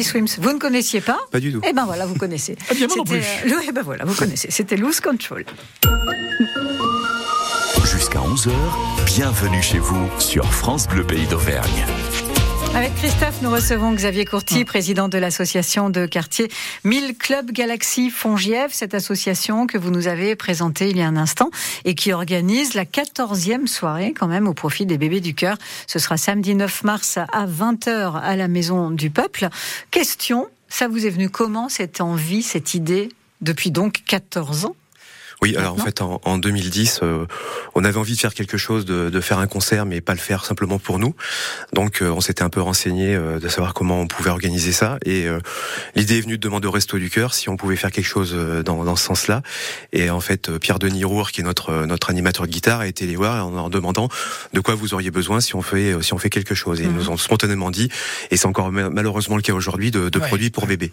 Teddy 0.00 0.08
Swims, 0.08 0.28
vous 0.38 0.52
ne 0.54 0.58
connaissiez 0.58 1.02
pas 1.02 1.18
Pas 1.30 1.40
du 1.40 1.52
tout. 1.52 1.60
Eh 1.68 1.74
ben 1.74 1.84
voilà, 1.84 2.06
vous 2.06 2.14
connaissez. 2.14 2.56
Ah 2.70 2.74
bien, 2.74 2.86
moi 2.86 2.96
non 2.96 3.04
C'était, 3.06 3.18
plus. 3.20 3.52
euh, 3.52 3.56
le- 3.56 3.68
eh 3.68 3.72
ben 3.72 3.82
voilà, 3.82 4.04
vous 4.06 4.14
connaissez. 4.14 4.50
C'était 4.50 4.76
Loose 4.78 5.00
Control. 5.00 5.44
Jusqu'à 7.84 8.20
11h, 8.20 8.50
bienvenue 9.04 9.60
chez 9.62 9.78
vous 9.78 10.08
sur 10.18 10.50
France 10.54 10.86
Bleu 10.88 11.04
Pays 11.04 11.26
d'Auvergne. 11.26 11.84
Avec 12.72 12.94
Christophe, 12.94 13.42
nous 13.42 13.50
recevons 13.50 13.92
Xavier 13.92 14.24
Courty, 14.24 14.64
président 14.64 15.08
de 15.08 15.18
l'association 15.18 15.90
de 15.90 16.06
quartier 16.06 16.48
1000 16.84 17.16
Club 17.16 17.50
Galaxy 17.50 18.10
Fongièvre, 18.10 18.72
cette 18.72 18.94
association 18.94 19.66
que 19.66 19.76
vous 19.76 19.90
nous 19.90 20.06
avez 20.06 20.36
présentée 20.36 20.88
il 20.88 20.96
y 20.96 21.02
a 21.02 21.08
un 21.08 21.16
instant 21.16 21.50
et 21.84 21.96
qui 21.96 22.12
organise 22.12 22.74
la 22.74 22.84
14e 22.84 23.66
soirée 23.66 24.14
quand 24.16 24.28
même 24.28 24.46
au 24.46 24.54
profit 24.54 24.86
des 24.86 24.98
bébés 24.98 25.20
du 25.20 25.34
cœur. 25.34 25.56
Ce 25.88 25.98
sera 25.98 26.16
samedi 26.16 26.54
9 26.54 26.84
mars 26.84 27.18
à 27.18 27.46
20h 27.46 28.20
à 28.22 28.36
la 28.36 28.46
Maison 28.46 28.92
du 28.92 29.10
Peuple. 29.10 29.48
Question, 29.90 30.46
ça 30.68 30.86
vous 30.86 31.06
est 31.06 31.10
venu 31.10 31.28
comment 31.28 31.68
cette 31.68 32.00
envie, 32.00 32.42
cette 32.44 32.74
idée 32.74 33.08
depuis 33.40 33.72
donc 33.72 34.02
14 34.06 34.66
ans? 34.66 34.76
Oui, 35.42 35.56
alors 35.56 35.72
en 35.74 35.78
fait, 35.78 36.02
en, 36.02 36.20
en 36.24 36.36
2010, 36.38 37.00
euh, 37.02 37.24
on 37.74 37.84
avait 37.84 37.96
envie 37.98 38.14
de 38.14 38.20
faire 38.20 38.34
quelque 38.34 38.58
chose, 38.58 38.84
de, 38.84 39.08
de 39.08 39.20
faire 39.22 39.38
un 39.38 39.46
concert, 39.46 39.86
mais 39.86 40.00
pas 40.02 40.12
le 40.12 40.18
faire 40.18 40.44
simplement 40.44 40.78
pour 40.78 40.98
nous. 40.98 41.14
Donc, 41.72 42.02
euh, 42.02 42.10
on 42.10 42.20
s'était 42.20 42.42
un 42.42 42.50
peu 42.50 42.60
renseigné 42.60 43.14
euh, 43.14 43.38
de 43.38 43.48
savoir 43.48 43.72
comment 43.72 44.00
on 44.00 44.06
pouvait 44.06 44.28
organiser 44.30 44.72
ça. 44.72 44.98
Et 45.06 45.26
euh, 45.26 45.38
l'idée 45.96 46.18
est 46.18 46.20
venue 46.20 46.36
de 46.36 46.42
demander 46.42 46.66
au 46.68 46.70
Resto 46.70 46.98
du 46.98 47.08
Cœur 47.08 47.32
si 47.32 47.48
on 47.48 47.56
pouvait 47.56 47.76
faire 47.76 47.90
quelque 47.90 48.04
chose 48.06 48.32
euh, 48.34 48.62
dans, 48.62 48.84
dans 48.84 48.96
ce 48.96 49.04
sens-là. 49.06 49.40
Et 49.92 50.10
en 50.10 50.20
fait, 50.20 50.50
euh, 50.50 50.58
Pierre-Denis 50.58 51.04
Roure, 51.04 51.30
qui 51.30 51.40
est 51.40 51.44
notre 51.44 51.86
notre 51.86 52.10
animateur 52.10 52.46
de 52.46 52.50
guitare, 52.52 52.80
a 52.80 52.86
été 52.86 53.06
les 53.06 53.16
voir 53.16 53.46
en 53.46 53.50
leur 53.50 53.70
demandant 53.70 54.08
de 54.52 54.60
quoi 54.60 54.74
vous 54.74 54.92
auriez 54.92 55.10
besoin 55.10 55.40
si 55.40 55.54
on 55.56 55.62
fait 55.62 55.94
si 56.02 56.12
on 56.12 56.18
fait 56.18 56.30
quelque 56.30 56.54
chose. 56.54 56.80
Et 56.80 56.84
ils 56.84 56.92
nous 56.92 57.08
ont 57.08 57.16
spontanément 57.16 57.70
dit, 57.70 57.88
et 58.30 58.36
c'est 58.36 58.46
encore 58.46 58.70
ma- 58.72 58.90
malheureusement 58.90 59.36
le 59.36 59.42
cas 59.42 59.54
aujourd'hui, 59.54 59.90
de, 59.90 60.08
de 60.10 60.18
Ouais. 60.18 60.26
produits 60.28 60.50
pour 60.50 60.66
bébés. 60.66 60.92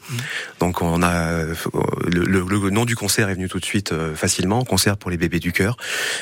Donc, 0.62 0.82
on 0.82 1.04
a 1.04 1.44
le, 1.44 2.24
le- 2.24 2.46
le 2.48 2.70
nom 2.70 2.86
du 2.86 2.96
concert 2.96 3.27
est 3.30 3.34
venu 3.34 3.50
tout 3.50 3.60
de 3.60 3.66
suite 3.66 3.92
euh, 3.92 4.16
facilement, 4.38 4.63
concert 4.63 4.98
pour 4.98 5.10
les 5.10 5.17
bébés 5.17 5.39
du 5.39 5.51
cœur, 5.51 5.77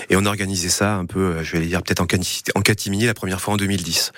et 0.10 0.16
on 0.16 0.26
a 0.26 0.30
organisé 0.30 0.70
ça 0.70 0.96
un 0.96 1.06
peu, 1.06 1.20
euh, 1.20 1.44
je 1.44 1.52
vais 1.58 1.66
dire 1.66 1.84
peut-être 1.84 2.00
en, 2.00 2.06
cati- 2.06 2.44
en 2.56 2.62
catimini 2.62 3.06
la 3.06 3.14
première 3.14 3.42
fois 3.42 3.56
en 3.56 3.58
2010, 3.58 4.14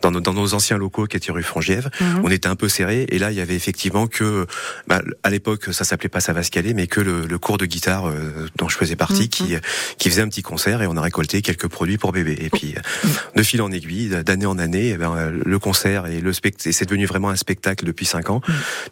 dans 0.00 0.10
nos, 0.10 0.20
dans 0.20 0.32
nos 0.32 0.54
anciens 0.54 0.78
locaux 0.78 1.06
qui 1.06 1.18
étaient 1.18 1.32
rue 1.32 1.42
Fongièvre. 1.42 1.90
On 2.24 2.30
était 2.30 2.48
un 2.48 2.56
peu 2.56 2.68
serré, 2.70 3.04
et 3.10 3.18
là 3.18 3.30
il 3.30 3.36
y 3.36 3.42
avait 3.42 3.54
effectivement 3.54 4.06
que, 4.06 4.46
bah, 4.88 5.02
à 5.22 5.28
l'époque 5.28 5.66
ça 5.72 5.84
s'appelait 5.84 6.08
pas 6.08 6.20
Savascalé, 6.20 6.72
mais 6.72 6.86
que 6.86 7.00
le, 7.02 7.26
le 7.26 7.38
cours 7.38 7.58
de 7.58 7.66
guitare 7.66 8.08
euh, 8.08 8.48
dont 8.56 8.68
je 8.70 8.76
faisais 8.78 8.96
partie, 8.96 9.28
qui 9.28 9.54
qui 9.98 10.08
faisait 10.08 10.22
un 10.22 10.28
petit 10.28 10.42
concert, 10.42 10.80
et 10.80 10.86
on 10.86 10.96
a 10.96 11.02
récolté 11.02 11.42
quelques 11.42 11.68
produits 11.68 11.98
pour 11.98 12.12
bébés. 12.12 12.38
Et 12.40 12.48
puis 12.48 12.74
euh, 12.76 13.08
de 13.36 13.42
fil 13.42 13.60
en 13.60 13.70
aiguille, 13.70 14.08
d'année 14.24 14.46
en 14.46 14.58
année, 14.58 14.92
eh 14.94 14.96
ben, 14.96 15.14
euh, 15.14 15.42
le 15.44 15.58
concert 15.58 16.06
et 16.06 16.20
le 16.22 16.32
spectacle, 16.32 16.72
c'est 16.72 16.86
devenu 16.86 17.04
vraiment 17.04 17.28
un 17.28 17.36
spectacle 17.36 17.84
depuis 17.84 18.06
cinq 18.06 18.30
ans, 18.30 18.40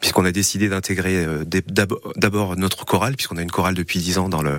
puisqu'on 0.00 0.24
a 0.26 0.32
décidé 0.32 0.68
d'intégrer 0.68 1.24
euh, 1.24 1.44
d'abord 2.16 2.56
notre 2.56 2.84
chorale, 2.84 3.14
puisqu'on 3.16 3.36
a 3.38 3.42
une 3.42 3.50
chorale 3.50 3.74
depuis 3.74 4.00
dix 4.00 4.18
ans 4.18 4.28
dans 4.28 4.42
le 4.42 4.49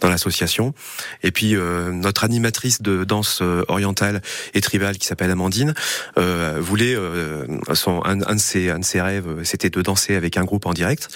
dans 0.00 0.08
l'association, 0.08 0.74
et 1.22 1.30
puis 1.30 1.54
euh, 1.56 1.90
notre 1.92 2.24
animatrice 2.24 2.82
de 2.82 3.04
danse 3.04 3.40
euh, 3.42 3.64
orientale 3.68 4.20
et 4.54 4.60
tribale 4.60 4.98
qui 4.98 5.06
s'appelle 5.06 5.30
Amandine 5.30 5.74
euh, 6.18 6.58
voulait 6.60 6.94
euh, 6.94 7.46
son 7.74 8.02
un, 8.04 8.20
un 8.22 8.34
de 8.34 8.40
ses 8.40 8.70
un 8.70 8.78
de 8.80 8.84
ses 8.84 9.00
rêves, 9.00 9.26
euh, 9.28 9.44
c'était 9.44 9.70
de 9.70 9.80
danser 9.82 10.14
avec 10.16 10.36
un 10.36 10.44
groupe 10.44 10.66
en 10.66 10.72
direct, 10.72 11.08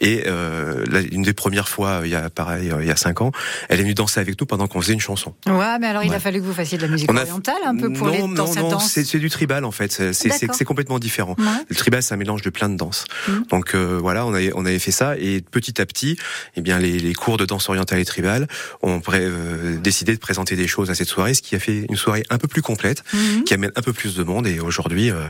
et 0.00 0.24
euh, 0.26 0.84
la- 0.90 1.00
une 1.00 1.22
des 1.22 1.32
premières 1.32 1.68
fois, 1.68 2.00
il 2.04 2.10
y 2.10 2.14
a 2.14 2.28
pareil, 2.30 2.70
euh, 2.70 2.82
il 2.82 2.88
y 2.88 2.90
a 2.90 2.96
cinq 2.96 3.20
ans, 3.20 3.32
elle 3.68 3.80
est 3.80 3.82
venue 3.82 3.94
danser 3.94 4.20
avec 4.20 4.38
nous 4.40 4.46
pendant 4.46 4.66
qu'on 4.66 4.80
faisait 4.80 4.92
une 4.94 5.00
chanson. 5.00 5.34
Ouais, 5.46 5.78
mais 5.80 5.86
alors 5.86 6.04
il 6.04 6.12
a 6.14 6.20
fallu 6.20 6.40
que 6.40 6.44
vous 6.44 6.52
fassiez 6.54 6.76
de 6.78 6.82
la 6.82 6.88
musique 6.88 7.10
a- 7.10 7.14
orientale 7.14 7.56
un 7.64 7.76
peu 7.76 7.92
pour 7.92 8.06
non, 8.08 8.12
les 8.12 8.18
non, 8.22 8.28
non, 8.54 8.68
danse. 8.70 8.92
c'est 8.92 9.18
du 9.18 9.30
tribal 9.30 9.64
en 9.64 9.70
fait. 9.72 9.92
C'est- 10.12 10.64
complètement 10.68 10.98
différent. 10.98 11.34
Ouais. 11.38 11.44
Le 11.68 11.74
tribal, 11.76 12.02
c'est 12.02 12.12
un 12.14 12.18
mélange 12.18 12.42
de 12.42 12.50
plein 12.50 12.68
de 12.68 12.76
danses. 12.76 13.04
Mhm. 13.28 13.44
Donc 13.50 13.74
euh, 13.74 13.98
voilà, 14.00 14.26
on 14.26 14.34
avait, 14.34 14.50
on 14.54 14.66
avait 14.66 14.78
fait 14.78 14.90
ça 14.90 15.16
et 15.16 15.40
petit 15.40 15.80
à 15.80 15.86
petit, 15.86 16.18
eh 16.56 16.60
bien 16.60 16.78
les, 16.78 16.98
les 16.98 17.14
cours 17.14 17.36
de 17.38 17.44
danse 17.46 17.68
orientale 17.68 17.77
et 17.98 18.04
tribale 18.04 18.46
ont 18.82 19.00
pré- 19.00 19.20
euh, 19.22 19.76
décidé 19.78 20.14
de 20.14 20.18
présenter 20.20 20.56
des 20.56 20.66
choses 20.66 20.90
à 20.90 20.94
cette 20.94 21.08
soirée, 21.08 21.34
ce 21.34 21.42
qui 21.42 21.54
a 21.56 21.58
fait 21.60 21.86
une 21.88 21.96
soirée 21.96 22.22
un 22.30 22.38
peu 22.38 22.48
plus 22.48 22.62
complète, 22.62 23.02
Mhm. 23.12 23.44
qui 23.44 23.54
amène 23.54 23.70
un 23.76 23.82
peu 23.82 23.92
plus 23.92 24.14
de 24.16 24.22
monde. 24.22 24.46
Et 24.46 24.60
aujourd'hui, 24.60 25.10
euh, 25.10 25.24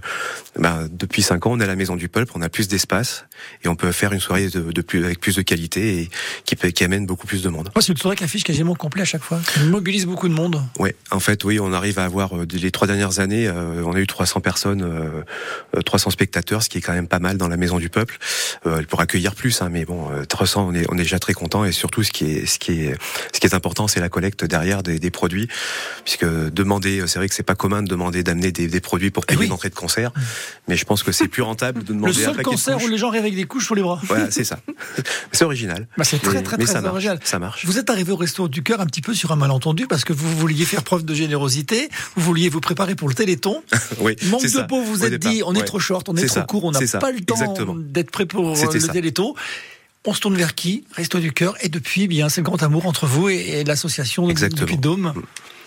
ben, 0.58 0.88
depuis 0.90 1.22
cinq 1.22 1.46
ans, 1.46 1.52
on 1.52 1.60
est 1.60 1.64
à 1.64 1.66
la 1.66 1.76
Maison 1.76 1.96
du 1.96 2.08
Peuple, 2.08 2.32
on 2.34 2.42
a 2.42 2.48
plus 2.48 2.68
d'espace 2.68 3.24
et 3.64 3.68
on 3.68 3.76
peut 3.76 3.92
faire 3.92 4.12
une 4.12 4.20
soirée 4.20 4.48
de, 4.48 4.60
de 4.72 4.80
plus 4.82 5.04
avec 5.04 5.20
plus 5.20 5.36
de 5.36 5.42
qualité 5.42 6.00
et 6.02 6.10
qui, 6.44 6.84
amène 6.84 7.06
beaucoup 7.06 7.26
plus 7.26 7.42
de 7.42 7.48
monde. 7.48 7.70
Moi, 7.74 7.82
c'est 7.82 7.92
une 7.92 7.98
soirée 7.98 8.16
qui 8.16 8.24
affiche 8.24 8.44
quasiment 8.44 8.74
complet 8.74 9.02
à 9.02 9.04
chaque 9.04 9.22
fois. 9.22 9.40
Ça 9.54 9.60
mobilise 9.64 10.06
beaucoup 10.06 10.28
de 10.28 10.34
monde. 10.34 10.62
Ouais, 10.78 10.94
en 11.10 11.20
fait, 11.20 11.42
oui, 11.44 11.58
on 11.60 11.72
arrive 11.72 11.98
à 11.98 12.04
avoir 12.04 12.36
euh, 12.36 12.46
les 12.52 12.70
trois 12.70 12.86
dernières 12.86 13.18
années, 13.20 13.46
euh, 13.48 13.82
on 13.84 13.94
a 13.94 14.00
eu 14.00 14.06
300 14.06 14.40
personnes, 14.40 14.82
euh, 14.82 15.22
euh, 15.76 15.82
300 15.82 16.10
spectateurs, 16.10 16.62
ce 16.62 16.68
qui 16.68 16.78
est 16.78 16.80
quand 16.80 16.92
même 16.92 17.08
pas 17.08 17.18
mal 17.18 17.36
dans 17.36 17.48
la 17.48 17.56
Maison 17.56 17.78
du 17.78 17.88
Peuple. 17.90 18.16
Euh, 18.66 18.78
elle 18.78 18.86
pourra 18.86 19.02
accueillir 19.04 19.34
plus, 19.34 19.60
hein, 19.60 19.68
mais 19.70 19.84
bon, 19.84 20.10
euh, 20.12 20.24
300, 20.24 20.68
on 20.70 20.74
est, 20.74 20.84
on 20.88 20.94
est 20.94 21.02
déjà 21.02 21.18
très 21.18 21.34
content 21.34 21.64
et 21.64 21.72
surtout, 21.72 22.02
ce 22.02 22.10
qui 22.12 22.24
est, 22.32 22.37
ce 22.46 22.58
qui 22.58 22.84
est, 22.84 22.94
ce 23.32 23.40
qui 23.40 23.46
est 23.46 23.54
important, 23.54 23.88
c'est 23.88 24.00
la 24.00 24.08
collecte 24.08 24.44
derrière 24.44 24.82
des, 24.82 24.98
des 24.98 25.10
produits, 25.10 25.48
puisque 26.04 26.24
demander, 26.24 27.00
euh, 27.00 27.06
c'est 27.06 27.18
vrai 27.18 27.28
que 27.28 27.34
c'est 27.34 27.42
pas 27.42 27.54
commun 27.54 27.82
de 27.82 27.88
demander 27.88 28.22
d'amener 28.22 28.52
des, 28.52 28.66
des 28.68 28.80
produits 28.80 29.10
pour 29.10 29.26
payer 29.26 29.40
oui. 29.40 29.46
une 29.46 29.52
entrée 29.52 29.70
de 29.70 29.74
concert, 29.74 30.12
mais 30.66 30.76
je 30.76 30.84
pense 30.84 31.02
que 31.02 31.12
c'est 31.12 31.28
plus 31.28 31.42
rentable 31.42 31.84
de 31.84 31.92
Le 31.92 31.94
demander 31.94 32.24
un 32.24 32.34
seul 32.34 32.42
concert 32.42 32.82
où 32.82 32.88
les 32.88 32.98
gens 32.98 33.10
rêvent 33.10 33.22
avec 33.22 33.36
des 33.36 33.44
couches 33.44 33.66
sur 33.66 33.74
les 33.74 33.82
bras. 33.82 34.00
Voilà, 34.04 34.30
c'est 34.30 34.44
ça. 34.44 34.60
c'est 35.32 35.44
original. 35.44 35.86
Bah, 35.96 36.04
c'est 36.04 36.20
très, 36.20 36.42
très, 36.42 36.56
mais 36.56 36.64
très 36.64 36.72
ça 36.74 36.80
marche, 36.80 36.92
original. 36.92 37.20
Ça 37.24 37.38
marche. 37.38 37.64
Vous 37.66 37.78
êtes 37.78 37.90
arrivé 37.90 38.12
au 38.12 38.16
resto 38.16 38.48
du 38.48 38.62
cœur 38.62 38.80
un 38.80 38.86
petit 38.86 39.02
peu 39.02 39.14
sur 39.14 39.32
un 39.32 39.36
malentendu 39.36 39.86
parce 39.86 40.04
que 40.04 40.12
vous 40.12 40.36
vouliez 40.36 40.64
faire 40.64 40.82
preuve 40.82 41.04
de 41.04 41.14
générosité, 41.14 41.88
vous 42.16 42.22
vouliez 42.22 42.48
vous 42.48 42.60
préparer 42.60 42.94
pour 42.94 43.08
le 43.08 43.14
téléthon. 43.14 43.62
Oui, 44.00 44.16
Manque 44.26 44.42
de 44.42 44.66
peau, 44.66 44.82
vous 44.82 45.04
êtes 45.04 45.10
départ, 45.12 45.32
dit, 45.32 45.42
on 45.44 45.54
est 45.54 45.58
ouais. 45.58 45.64
trop 45.64 45.80
short, 45.80 46.08
on 46.08 46.14
est, 46.14 46.26
trop 46.26 46.34
ça, 46.34 46.42
court, 46.42 46.64
on 46.64 46.70
n'a 46.70 46.78
pas 47.00 47.10
le 47.10 47.20
temps 47.20 47.74
d'être 47.76 48.10
prêt 48.10 48.26
pour 48.26 48.50
le 48.50 48.54
ça. 48.54 48.92
téléthon. 48.92 49.34
On 50.08 50.14
se 50.14 50.20
tourne 50.20 50.38
vers 50.38 50.54
qui? 50.54 50.84
Resto 50.94 51.18
du 51.20 51.32
cœur. 51.32 51.54
Et 51.60 51.68
depuis, 51.68 52.04
eh 52.04 52.08
bien, 52.08 52.30
c'est 52.30 52.40
le 52.40 52.46
grand 52.46 52.62
amour 52.62 52.86
entre 52.86 53.04
vous 53.06 53.28
et, 53.28 53.34
et 53.60 53.64
l'association 53.64 54.30
Exactement. 54.30 54.60
du 54.62 54.72
Puy-de-Dôme. 54.72 55.12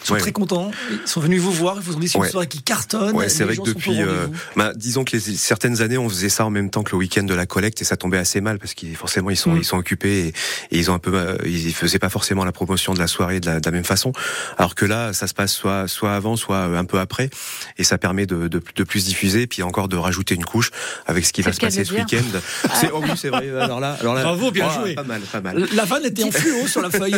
Ils 0.04 0.08
sont 0.08 0.14
Ouais. 0.16 0.20
très 0.20 0.32
contents. 0.32 0.72
Ils 0.92 1.08
sont 1.08 1.22
venus 1.22 1.42
vous 1.42 1.52
voir. 1.52 1.76
Ils 1.78 1.84
vous 1.84 1.96
ont 1.96 2.00
dit 2.00 2.08
c'est 2.08 2.18
une 2.18 2.24
Ouais. 2.24 2.30
soirée 2.30 2.48
qui 2.48 2.62
cartonne. 2.62 3.16
Ouais, 3.16 3.30
c'est 3.30 3.44
vrai 3.44 3.56
que 3.56 3.62
depuis, 3.64 4.02
euh, 4.02 4.28
bah, 4.56 4.72
disons 4.76 5.04
que 5.04 5.16
les, 5.16 5.20
certaines 5.20 5.82
années, 5.82 5.98
on 5.98 6.10
faisait 6.10 6.30
ça 6.30 6.46
en 6.46 6.50
même 6.50 6.70
temps 6.70 6.84
que 6.84 6.92
le 6.92 6.98
week-end 6.98 7.24
de 7.24 7.34
la 7.34 7.46
collecte 7.46 7.82
et 7.82 7.86
ça 7.86 7.98
tombait 7.98 8.18
assez 8.18 8.42
mal 8.42 8.58
parce 8.60 8.74
qu'ils 8.74 8.96
forcément 8.96 9.30
ils 9.30 9.38
sont 9.38 9.52
Mm. 9.54 9.58
ils 9.58 9.66
sont 9.66 9.78
occupés 9.78 10.20
et, 10.20 10.28
et 10.76 10.80
ils 10.80 10.90
ont 10.90 10.94
un 10.94 11.00
peu 11.00 11.12
euh, 11.16 11.36
ils 11.46 11.74
faisaient 11.74 12.00
pas 12.00 12.10
forcément 12.10 12.46
la 12.46 12.52
promotion 12.52 12.94
de 12.94 13.00
la 13.00 13.08
soirée 13.08 13.40
de 13.40 13.46
la, 13.46 13.60
de 13.60 13.66
la 13.66 13.72
même 13.72 13.84
façon. 13.84 14.12
Alors 14.58 14.76
que 14.76 14.86
là, 14.86 15.14
ça 15.14 15.28
se 15.28 15.34
passe 15.34 15.54
soit 15.54 15.88
soit 15.88 16.14
avant, 16.14 16.36
soit 16.36 16.56
euh, 16.58 16.78
un 16.78 16.86
peu 16.86 17.00
après 17.00 17.30
et 17.78 17.84
ça 17.84 17.98
permet 17.98 18.26
de, 18.26 18.48
de, 18.48 18.62
de 18.76 18.84
plus 18.84 19.06
diffuser 19.06 19.46
puis 19.48 19.62
encore 19.64 19.88
de 19.88 19.98
rajouter 19.98 20.36
une 20.36 20.46
couche 20.46 20.72
avec 21.06 21.26
ce 21.26 21.34
qui 21.34 21.42
va 21.42 21.54
se 21.54 21.60
passer 21.60 21.86
ce 21.86 21.94
week-end. 21.94 22.24
C'est 22.80 22.90
oh 22.94 23.02
oui, 23.04 23.10
c'est 23.16 23.30
vrai. 23.30 23.50
Alors 23.60 23.80
là, 23.80 23.98
alors 24.00 24.16
là, 24.16 24.24
Bravo, 24.24 24.52
bien 24.52 24.68
oh, 24.70 24.80
joué. 24.82 24.96
Pas 24.96 25.04
mal, 25.04 25.22
pas 25.22 25.42
mal. 25.42 25.68
La 25.74 25.86
vanne 25.86 26.06
était 26.06 26.24
en 26.24 26.32
fluo 26.32 26.68
sur 26.68 26.82
la 26.82 26.90
feuille. 26.90 27.16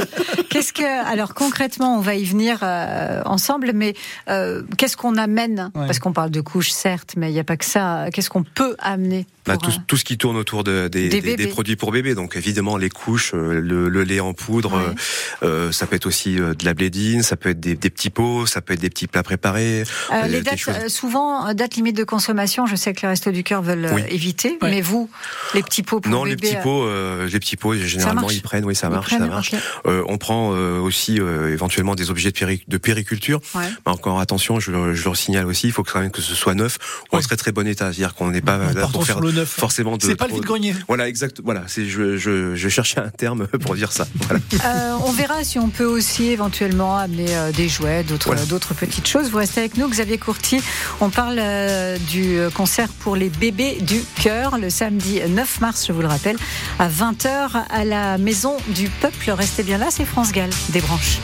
Qu'est-ce 0.60 0.74
que 0.74 1.10
alors 1.10 1.32
concrètement, 1.32 1.96
on 1.96 2.00
va 2.00 2.16
y 2.16 2.24
venir 2.26 2.58
euh, 2.62 3.22
ensemble, 3.24 3.72
mais 3.74 3.94
euh, 4.28 4.62
qu'est-ce 4.76 4.94
qu'on 4.98 5.16
amène 5.16 5.70
Ouais. 5.74 5.86
Parce 5.86 5.98
qu'on 5.98 6.12
parle 6.12 6.30
de 6.30 6.42
couches, 6.42 6.70
certes, 6.70 7.14
mais 7.16 7.30
il 7.30 7.32
n'y 7.32 7.40
a 7.40 7.44
pas 7.44 7.56
que 7.56 7.64
ça. 7.64 8.06
Qu'est-ce 8.12 8.28
qu'on 8.28 8.42
peut 8.42 8.76
amener 8.78 9.26
Bah, 9.46 9.56
tout, 9.56 9.70
euh, 9.70 9.74
tout 9.86 9.96
ce 9.96 10.04
qui 10.04 10.18
tourne 10.18 10.36
autour 10.36 10.62
de, 10.62 10.88
des, 10.88 11.04
Des 11.08 11.08
des, 11.08 11.20
bébés. 11.22 11.44
des 11.44 11.46
produits 11.50 11.76
pour 11.76 11.92
bébés, 11.92 12.14
donc 12.14 12.36
évidemment 12.36 12.76
les 12.76 12.90
couches, 12.90 13.32
le, 13.32 13.88
le 13.88 14.02
lait 14.04 14.20
en 14.20 14.34
poudre, 14.34 14.74
Ouais. 14.76 14.94
euh, 15.44 15.72
ça 15.72 15.86
peut 15.86 15.96
être 15.96 16.04
aussi 16.06 16.34
de 16.34 16.54
la 16.64 16.74
blédine, 16.74 17.22
ça 17.22 17.36
peut 17.36 17.48
être 17.48 17.60
des, 17.60 17.74
des 17.74 17.88
petits 17.90 18.10
pots, 18.10 18.44
ça 18.44 18.60
peut 18.60 18.74
être 18.74 18.80
des 18.80 18.90
petits 18.90 19.06
plats 19.06 19.22
préparés. 19.22 19.80
Euh, 19.80 19.84
euh, 20.12 20.26
les 20.26 20.42
dates, 20.42 20.58
choses- 20.58 20.88
souvent, 20.88 21.54
date 21.54 21.76
limite 21.76 21.96
de 21.96 22.04
consommation, 22.04 22.66
je 22.66 22.76
sais 22.76 22.92
que 22.92 23.00
les 23.02 23.08
Restos 23.08 23.30
du 23.32 23.44
Cœur 23.44 23.62
veulent 23.62 23.88
Oui. 23.94 24.02
éviter, 24.10 24.58
Ouais. 24.60 24.70
mais 24.70 24.80
vous, 24.82 25.08
les 25.54 25.62
petits 25.62 25.82
pots 25.82 26.00
pour 26.00 26.12
Non, 26.12 26.24
les 26.24 26.36
bébés, 26.36 26.48
petits 26.48 26.56
euh, 26.58 26.62
pots, 26.62 26.84
euh, 26.84 27.26
les 27.26 27.38
petits 27.40 27.56
pots, 27.56 27.74
généralement 27.74 28.28
ils 28.30 28.42
prennent, 28.42 28.66
oui, 28.66 28.74
ça 28.74 28.90
marche, 28.90 29.06
prennent, 29.06 29.20
ça 29.20 29.26
marche. 29.26 29.54
Euh, 29.86 30.04
on 30.06 30.18
prend 30.18 30.49
euh, 30.52 30.78
aussi 30.80 31.20
euh, 31.20 31.52
éventuellement 31.52 31.94
des 31.94 32.10
objets 32.10 32.30
de, 32.30 32.36
péri- 32.38 32.64
de 32.66 32.76
périculture. 32.78 33.40
Ouais. 33.54 33.64
Mais 33.86 33.92
encore 33.92 34.20
attention, 34.20 34.60
je, 34.60 34.70
le- 34.70 34.94
je 34.94 35.04
leur 35.04 35.16
signale 35.16 35.46
aussi, 35.46 35.66
il 35.66 35.72
faut 35.72 35.82
que 35.82 35.90
quand 35.92 36.00
même 36.00 36.10
que 36.10 36.22
ce 36.22 36.34
soit 36.34 36.54
neuf 36.54 36.78
ou 37.12 37.16
en 37.16 37.20
très 37.20 37.36
très 37.36 37.52
bon 37.52 37.66
état, 37.66 37.86
c'est-à-dire 37.92 38.14
qu'on 38.14 38.30
n'est 38.30 38.40
pas 38.40 38.58
là 38.58 38.72
Partons 38.74 38.90
pour 38.92 39.06
faire 39.06 39.20
le 39.20 39.32
neuf. 39.32 39.48
forcément 39.48 39.96
de 39.96 40.02
C'est 40.02 40.14
pas 40.16 40.24
le 40.24 40.30
trop- 40.30 40.38
vide-grenier. 40.38 40.74
Voilà, 40.88 41.08
exact. 41.08 41.40
Voilà, 41.44 41.64
c'est 41.66 41.86
je, 41.86 42.16
je, 42.16 42.54
je 42.54 42.68
cherchais 42.68 43.00
un 43.00 43.10
terme 43.10 43.46
pour 43.60 43.74
dire 43.74 43.92
ça. 43.92 44.06
Voilà. 44.26 44.40
Euh, 44.64 44.96
on 45.06 45.12
verra 45.12 45.44
si 45.44 45.58
on 45.58 45.68
peut 45.68 45.84
aussi 45.84 46.26
éventuellement 46.30 46.96
amener 46.96 47.26
euh, 47.36 47.52
des 47.52 47.68
jouets, 47.68 48.02
d'autres 48.04 48.26
Voilà. 48.28 48.42
euh, 48.42 48.46
d'autres 48.46 48.74
petites 48.74 49.06
choses. 49.06 49.30
Vous 49.30 49.38
restez 49.38 49.60
avec 49.60 49.76
nous, 49.76 49.88
Xavier 49.88 50.18
Courty. 50.18 50.60
On 51.00 51.10
parle 51.10 51.36
euh, 51.38 51.98
du 52.10 52.38
euh, 52.38 52.48
concert 52.50 52.88
pour 53.00 53.16
les 53.16 53.28
bébés 53.28 53.78
du 53.82 54.00
cœur 54.22 54.58
le 54.58 54.70
samedi 54.70 55.20
9 55.28 55.60
mars, 55.60 55.84
je 55.86 55.92
vous 55.92 56.00
le 56.00 56.06
rappelle, 56.08 56.36
à 56.78 56.88
20h 56.88 57.64
à 57.68 57.84
la 57.84 58.16
Maison 58.18 58.56
du 58.68 58.88
Peuple. 58.88 59.30
Restez 59.30 59.62
bien 59.62 59.76
là, 59.78 59.88
c'est 59.90 60.04
France 60.06 60.32
Gall, 60.32 60.39
des 60.70 60.80
branches. 60.80 61.18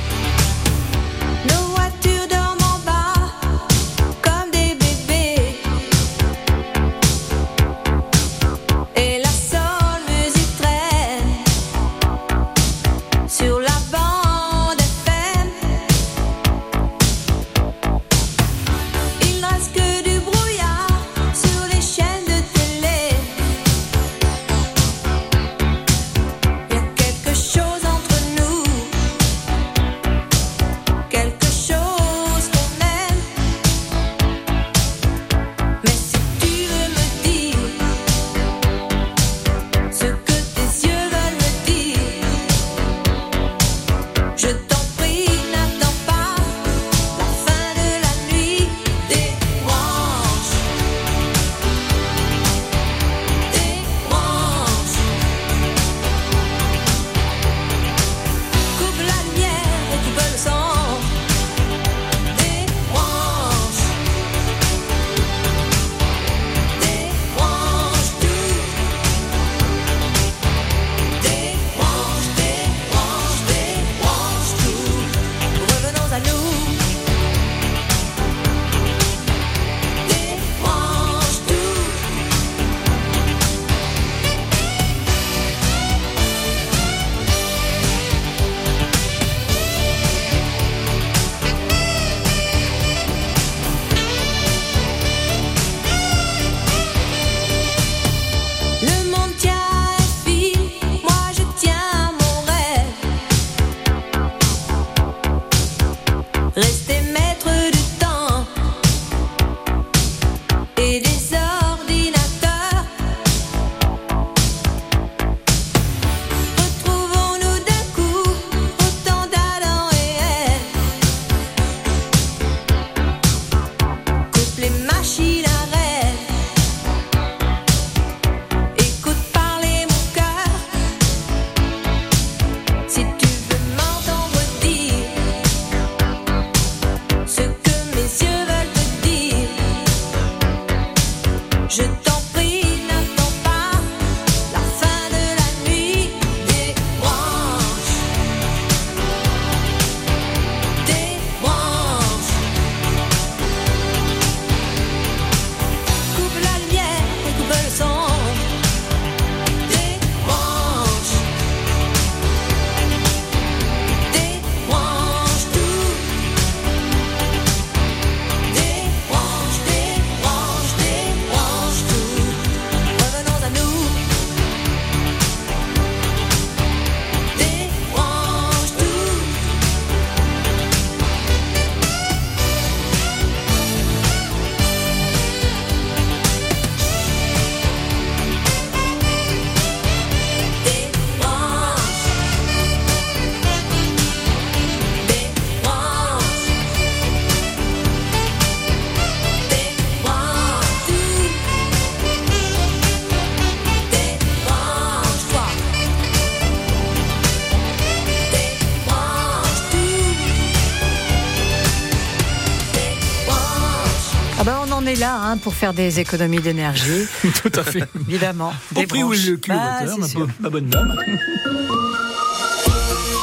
Pour 215.46 215.54
faire 215.54 215.72
des 215.74 216.00
économies 216.00 216.40
d'énergie, 216.40 217.06
Tout 217.22 217.52
à 217.54 217.62
fait. 217.62 217.84
évidemment. 218.08 218.52
Au 218.74 218.82
prix 218.82 219.04
où 219.04 219.12
le 219.12 219.36
Bah, 219.36 219.40
kilowattheure, 219.40 219.92
c'est 219.94 220.00
ma, 220.00 220.08
sûr. 220.08 220.28
ma 220.40 220.50
bonne 220.50 220.66
dame. 220.66 220.96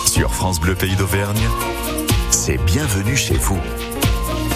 Sur 0.05 0.33
France 0.33 0.61
Bleu 0.61 0.73
Pays 0.73 0.95
d'Auvergne, 0.95 1.41
c'est 2.31 2.55
bienvenue 2.63 3.17
chez 3.17 3.33
vous. 3.35 3.59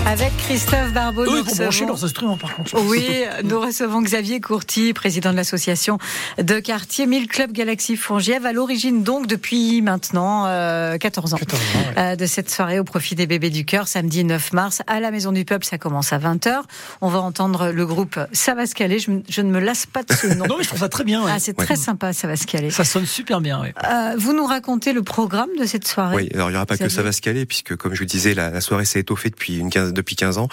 Avec 0.10 0.32
Christophe 0.38 0.94
Barbeau, 0.94 1.24
Eux, 1.24 1.40
nous 1.40 1.44
recevons- 1.44 1.86
leurs 1.88 2.06
instruments, 2.06 2.38
par 2.38 2.56
contre. 2.56 2.80
Oui, 2.86 3.06
nous 3.44 3.60
recevons 3.60 4.02
Xavier 4.02 4.40
Courty, 4.40 4.94
président 4.94 5.32
de 5.32 5.36
l'association 5.36 5.98
de 6.42 6.60
quartier 6.60 7.06
1000 7.06 7.28
Club 7.28 7.52
Galaxie 7.52 7.98
Fourgiève, 7.98 8.46
à 8.46 8.54
l'origine 8.54 9.04
donc 9.04 9.28
depuis 9.28 9.82
maintenant 9.82 10.46
euh, 10.48 10.98
14 10.98 11.34
ans. 11.34 11.38
14 11.38 11.62
ans, 11.62 11.66
ouais. 11.98 12.02
euh, 12.02 12.16
de 12.16 12.26
cette 12.26 12.50
soirée 12.50 12.80
au 12.80 12.86
profit 12.86 13.16
des 13.16 13.28
bébés 13.28 13.50
du 13.50 13.66
cœur, 13.66 13.90
samedi 13.90 14.24
9 14.24 14.54
mars, 14.54 14.82
à 14.88 15.02
la 15.02 15.12
Maison 15.12 15.34
du 15.34 15.44
Peuple, 15.44 15.66
ça 15.66 15.78
commence 15.78 16.14
à 16.14 16.20
20h. 16.20 16.62
On 17.02 17.10
va 17.10 17.20
entendre 17.20 17.72
le 17.72 17.86
groupe 17.86 18.18
Ça 18.32 18.56
va 18.56 18.66
se 18.66 18.76
caler, 18.76 19.00
je, 19.00 19.42
ne 19.42 19.52
me 19.52 19.60
lasse 19.60 19.86
pas 19.88 20.04
de 20.04 20.14
ce 20.14 20.28
nom. 20.36 20.46
Non, 20.48 20.56
mais 20.58 20.64
je 20.64 20.70
trouve 20.70 20.80
ça 20.80 20.90
très 20.90 21.04
bien. 21.04 21.26
ouais. 21.26 21.32
Ah, 21.36 21.40
c'est 21.40 21.54
très 21.54 21.76
sympa, 21.76 22.14
ça 22.14 22.28
va 22.30 22.38
se 22.38 22.48
caler. 22.48 22.72
Ça 22.72 22.86
sonne 22.86 23.06
super 23.06 23.42
bien. 23.42 23.60
ouais. 23.60 23.74
Euh, 23.84 24.14
vous 24.18 24.32
nous 24.32 24.46
racontez 24.46 24.94
le 24.94 25.04
programme 25.04 25.50
de 25.60 25.66
cette 25.66 25.86
soirée 25.86 26.16
Oui, 26.16 26.30
alors 26.34 26.48
il 26.48 26.52
n'y 26.54 26.56
aura 26.58 26.66
pas 26.66 26.78
que 26.78 26.88
ça 26.88 27.04
va 27.04 27.12
se 27.12 27.22
caler, 27.22 27.46
puisque 27.46 27.76
comme 27.76 27.94
je 27.94 28.00
vous 28.00 28.06
disais, 28.06 28.34
la, 28.34 28.50
la 28.52 28.62
soirée 28.62 28.86
s'est 28.86 29.02
étoffée 29.02 29.30
depuis, 29.30 29.58
une 29.58 29.70
15, 29.70 29.94
depuis 29.98 30.16
15 30.16 30.38
ans, 30.38 30.48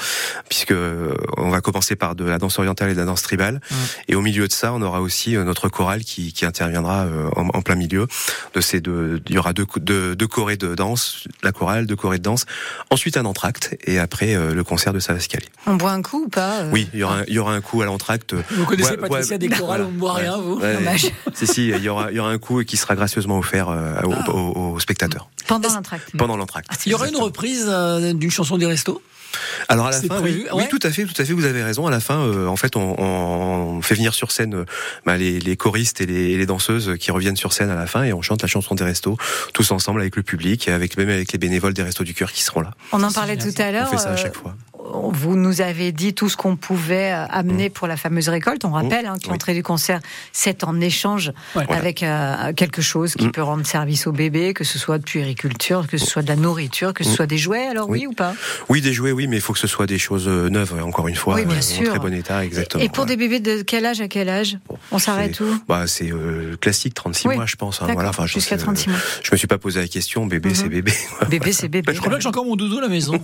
puisque 0.49 0.73
euh, 0.73 1.15
on 1.37 1.51
va 1.51 1.61
commencer 1.61 1.95
par 1.97 2.15
de 2.17 2.25
la 2.25 2.39
danse 2.39 2.59
orientale 2.59 2.91
et 2.91 2.95
de 2.95 2.99
la 2.99 3.05
danse 3.05 3.23
tribale. 3.23 3.61
Et 4.09 4.15
au 4.17 4.21
milieu 4.23 4.49
de 4.49 4.53
ça, 4.53 4.73
on 4.73 4.83
aura 4.83 5.01
aussi 5.01 5.37
euh, 5.37 5.45
notre 5.45 5.69
chorale 5.69 6.03
qui, 6.03 6.33
qui 6.33 6.45
interviendra 6.47 7.05
euh, 7.05 7.29
en, 7.37 7.49
en 7.49 7.63
plein 7.63 7.77
milieu. 7.77 8.07
De 8.55 8.61
ces 8.61 8.81
deux, 8.81 9.21
il 9.29 9.35
y 9.35 9.39
aura 9.39 9.53
deux, 9.53 9.67
deux, 9.77 10.17
deux 10.17 10.27
chorés 10.27 10.57
de 10.57 10.75
danse, 10.75 11.25
la 11.43 11.53
chorale, 11.53 11.87
deux 11.87 11.97
chorés 11.97 12.19
de 12.19 12.23
danse, 12.25 12.47
ensuite 12.91 13.17
un 13.17 13.25
entracte, 13.25 13.77
et 13.87 13.99
après 13.99 14.35
le 14.35 14.65
concert 14.65 14.93
de 14.93 14.99
ça 14.99 15.13
va 15.13 15.21
se 15.21 15.29
caler. 15.29 15.47
On 15.67 15.75
boit 15.77 15.93
un 15.93 16.03
coup 16.03 16.25
ou 16.25 16.29
pas 16.29 16.63
Oui, 16.73 16.89
il 16.95 17.01
y 17.01 17.03
aura, 17.05 17.19
un- 17.19 17.25
il 17.29 17.35
y 17.35 17.39
aura 17.39 17.53
un 17.55 17.61
coup 17.61 17.83
à 17.83 17.85
l'entracte. 17.85 18.35
Vous 18.51 18.65
connaissez 18.65 18.91
Ouais, 18.93 18.97
Patricia 18.97 19.33
ouais, 19.35 19.39
des 19.39 19.49
chorales, 19.49 19.83
voilà. 19.83 19.85
on 19.89 19.93
ne 19.93 19.99
boit 19.99 20.13
rien, 20.15 20.37
vous 20.39 20.59
Ouais. 20.61 20.75
Dommage. 20.75 21.07
Si, 21.35 21.47
si, 21.47 21.69
il 21.69 21.83
y 21.83 21.89
aura, 21.89 22.11
il 22.11 22.17
y 22.17 22.21
aura 22.21 22.31
un 22.31 22.39
coup 22.39 22.63
qui 22.65 22.77
sera 22.77 22.95
gracieusement 22.95 23.39
offert 23.39 23.69
euh, 23.69 23.95
aux, 24.05 24.13
Ah. 24.15 24.31
aux- 24.31 24.73
aux 24.75 24.81
spectateurs 24.81 25.29
Pendant 25.47 25.69
l'entracte. 25.75 26.11
pendant 26.17 26.37
l'entracte. 26.37 26.69
Il 26.87 26.93
y 26.93 26.95
aura 26.95 27.09
une 27.09 27.17
reprise 27.17 27.67
euh, 27.69 28.13
d'une 28.15 28.31
chanson 28.31 28.57
des 28.59 28.67
restos 28.67 29.03
Alors 29.69 29.87
à 29.87 29.91
la 29.91 30.01
C'est 30.01 30.07
fin, 30.07 30.21
prévu, 30.21 30.41
oui, 30.41 30.45
ouais. 30.45 30.63
oui, 30.63 30.69
tout 30.71 30.79
à 30.83 30.91
fait, 30.91 31.05
tout 31.05 31.21
à 31.21 31.25
fait, 31.25 31.33
vous 31.33 31.45
avez 31.45 31.63
raison. 31.63 31.87
À 31.87 31.91
la 31.91 32.01
fin, 32.01 32.19
euh, 32.21 32.47
en 32.47 32.57
fait, 32.57 32.77
on, 32.77 32.99
on 33.01 33.83
fait 33.83 33.95
venir 33.95 34.15
sur 34.15 34.31
scène 34.31 34.55
euh, 34.55 34.65
bah, 35.05 35.17
les, 35.17 35.41
les 35.41 35.57
choristes 35.57 36.01
et 36.01 36.07
les, 36.07 36.31
et 36.31 36.37
les 36.37 36.47
danseuses 36.47 36.95
qui 36.99 37.11
reviennent 37.11 37.37
sur 37.37 37.53
scène 37.53 37.71
à 37.71 37.75
la 37.75 37.87
fin 37.87 38.05
et 38.05 38.13
on 38.13 38.23
chante 38.23 38.43
la 38.43 38.49
chanson 38.49 38.75
des 38.75 38.85
restos 38.85 39.17
tous 39.53 39.71
ensemble 39.73 40.01
avec 40.01 40.17
le 40.17 40.23
public 40.23 40.69
et 40.69 40.73
avec 40.73 40.97
même 40.97 41.09
avec 41.11 41.33
les 41.33 41.39
bénévoles 41.39 41.75
des 41.75 41.83
restos 41.83 42.05
du 42.05 42.15
cœur 42.15 42.33
qui 42.33 42.43
seront 42.43 42.61
là. 42.61 42.71
On 42.93 43.03
en 43.03 43.11
parlait 43.13 43.37
tout 43.37 43.49
à 43.59 43.69
On 43.69 43.73
l'heure. 43.73 43.89
fait 43.91 43.99
ça 43.99 44.11
à 44.11 44.13
euh, 44.13 44.17
chaque 44.17 44.37
fois. 44.37 44.55
Vous 44.93 45.35
nous 45.37 45.61
avez 45.63 45.93
dit 45.93 46.13
tout 46.13 46.29
ce 46.29 46.37
qu'on 46.37 46.57
pouvait 46.57 47.13
euh, 47.13 47.27
amener 47.31 47.71
pour 47.71 47.87
la 47.87 47.97
fameuse 47.97 48.29
récolte. 48.29 48.65
On 48.65 48.71
rappelle 48.73 49.07
hein, 49.07 49.15
que 49.15 49.25
Mmh. 49.25 49.29
Oui. 49.29 49.31
l'entrée 49.31 49.55
du 49.55 49.63
concert, 49.63 50.01
c'est 50.33 50.63
en 50.65 50.79
échange 50.81 51.33
Ouais. 51.55 51.65
avec 51.71 52.03
euh, 52.03 52.53
quelque 52.53 52.83
chose 52.83 53.15
qui 53.15 53.27
Mm. 53.29 53.33
peut 53.33 53.43
rendre 53.43 53.67
service 53.67 54.07
au 54.07 54.13
bébé, 54.13 54.53
que 54.53 54.65
ce 54.65 54.79
soit 54.79 54.99
de 54.99 55.05
puériculture, 55.05 55.87
que 55.87 55.97
ce 55.97 56.05
soit 56.07 56.21
de 56.23 56.29
la 56.29 56.37
nourriture, 56.37 56.93
que 56.93 57.03
ce 57.03 57.11
soit 57.11 57.27
des 57.27 57.39
jouets. 57.39 57.67
Alors 57.67 57.89
oui, 57.89 58.01
Oui. 58.01 58.07
ou 58.09 58.13
pas? 58.13 58.35
Oui, 58.69 58.81
des 58.83 58.93
jouets, 58.93 59.13
oui, 59.13 59.27
mais 59.27 59.37
il 59.37 59.43
faut 59.43 59.55
que 59.55 59.59
ce 59.59 59.67
soit 59.67 59.87
des 59.87 59.99
choses 59.99 60.29
euh, 60.29 60.49
neuves. 60.51 60.75
Encore 60.83 61.09
une 61.09 61.15
fois, 61.17 61.37
Oui, 61.37 61.47
bien 61.47 61.57
euh, 61.57 61.61
sûr. 61.63 61.89
en 61.89 61.91
très 61.91 61.99
bon 61.99 62.13
état, 62.15 62.45
exactement. 62.45 62.83
Et 62.83 62.89
pour 62.91 63.05
ouais. 63.05 63.09
des 63.11 63.17
bébés 63.17 63.41
de 63.41 63.63
quel 63.63 63.87
âge 63.87 64.01
à 64.03 64.09
quel 64.09 64.29
âge? 64.29 64.59
Bon, 64.69 64.77
On 64.93 64.99
s'arrête 64.99 65.41
où? 65.41 65.47
Bah, 65.69 65.87
c'est 65.87 66.13
euh, 66.13 66.57
classique, 66.61 66.93
36 66.95 67.29
Oui. 67.29 67.37
mois, 67.37 67.47
je 67.47 67.57
pense. 67.57 67.81
hein, 67.81 67.87
voilà. 67.93 68.11
Enfin, 68.11 68.27
jusqu'à 68.27 68.59
sais, 68.59 68.65
36 68.65 68.91
mois. 68.91 68.99
Je 69.23 69.31
me 69.33 69.37
suis 69.39 69.47
pas 69.47 69.59
posé 69.59 69.81
la 69.81 69.89
question. 69.89 70.27
Bébé, 70.27 70.51
Mhm. 70.51 70.55
c'est 70.55 70.69
bébé. 70.69 70.93
Bébé, 71.31 71.53
c'est 71.53 71.69
bébé. 71.69 71.93
Je 71.95 71.99
crois 71.99 72.11
bien 72.11 72.19
que 72.19 72.23
j'ai 72.23 72.29
encore 72.29 72.45
mon 72.45 72.57
doudou 72.57 72.79
à 72.79 72.83
la 72.83 72.89
maison. 72.89 73.19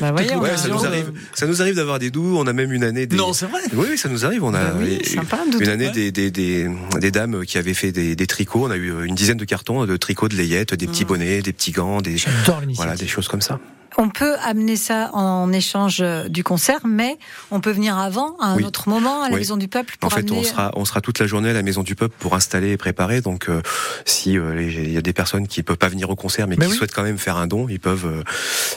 Bah, 0.00 0.10
voyons, 0.12 0.40
Ouais, 0.40 0.50
hein. 0.50 0.56
ça 0.56 0.68
nous 0.68 0.84
euh, 0.84 1.03
arrive. 1.04 1.20
Ça 1.34 1.46
nous 1.46 1.60
arrive 1.62 1.74
d'avoir 1.76 1.98
des 1.98 2.10
doux. 2.10 2.36
On 2.36 2.46
a 2.46 2.52
même 2.52 2.72
une 2.72 2.84
année 2.84 3.06
des. 3.06 3.16
Non, 3.16 3.32
c'est 3.32 3.46
vrai. 3.46 3.60
Oui, 3.74 3.86
oui, 3.90 3.98
ça 3.98 4.08
nous 4.08 4.24
arrive. 4.24 4.44
On 4.44 4.54
a 4.54 4.64
Bah 4.64 4.74
oui, 4.80 4.98
et- 5.00 5.08
sympa, 5.08 5.38
un 5.42 5.50
doudou. 5.50 5.64
une 5.64 5.70
année 5.70 5.90
des, 5.90 6.10
des, 6.12 6.30
des, 6.30 6.68
des 7.00 7.10
dames 7.10 7.44
qui 7.44 7.58
avaient 7.58 7.74
fait 7.74 7.92
des, 7.92 8.26
tricots. 8.26 8.66
On 8.66 8.70
a 8.70 8.76
eu 8.76 8.90
euh, 8.92 9.04
une 9.04 9.14
dizaine 9.14 9.36
de 9.36 9.44
cartons 9.44 9.84
de 9.86 9.96
tricots, 9.96 10.28
de 10.28 10.36
layettes, 10.36 10.74
des 10.74 10.86
petits 10.86 11.04
bonnets, 11.04 11.42
des 11.42 11.52
petits 11.52 11.72
gants, 11.72 12.00
des 12.00 12.16
voilà, 12.74 12.96
des 12.96 13.06
choses 13.08 13.28
comme 13.28 13.40
ça. 13.42 13.60
On 13.96 14.08
peut 14.08 14.34
amener 14.44 14.76
ça 14.76 15.10
en 15.12 15.52
échange 15.52 15.98
euh, 16.00 16.28
du 16.28 16.42
concert, 16.42 16.80
mais 16.84 17.16
on 17.50 17.60
peut 17.60 17.70
venir 17.70 17.96
avant, 17.98 18.36
à 18.40 18.46
un 18.48 18.56
Oui. 18.56 18.64
autre 18.64 18.88
moment, 18.88 19.22
à 19.22 19.28
la 19.28 19.34
Oui. 19.34 19.40
Maison 19.40 19.56
du 19.56 19.68
Peuple, 19.68 19.94
En 20.02 20.08
pour 20.08 20.12
fait, 20.12 20.30
on 20.32 20.42
sera, 20.42 20.72
on 20.74 20.84
sera 20.84 21.00
toute 21.00 21.18
la 21.20 21.26
journée 21.26 21.50
à 21.50 21.52
la 21.52 21.62
Maison 21.62 21.82
du 21.82 21.94
Peuple 21.94 22.14
pour 22.18 22.34
installer 22.34 22.70
et 22.72 22.76
préparer. 22.76 23.20
Donc, 23.20 23.48
euh, 23.48 23.62
si 24.04 24.36
euh, 24.38 24.60
il 24.62 24.90
y 24.92 24.96
a 24.96 25.00
des 25.02 25.12
personnes 25.12 25.46
qui 25.46 25.62
peuvent 25.62 25.76
pas 25.76 25.88
venir 25.88 26.10
au 26.10 26.16
concert, 26.16 26.48
mais, 26.48 26.56
Mais 26.58 26.66
qui 26.66 26.72
oui. 26.72 26.76
souhaitent 26.78 26.92
quand 26.94 27.02
même 27.04 27.18
faire 27.18 27.36
un 27.36 27.46
don, 27.46 27.68
ils 27.68 27.78
peuvent, 27.80 28.06
euh, 28.06 28.22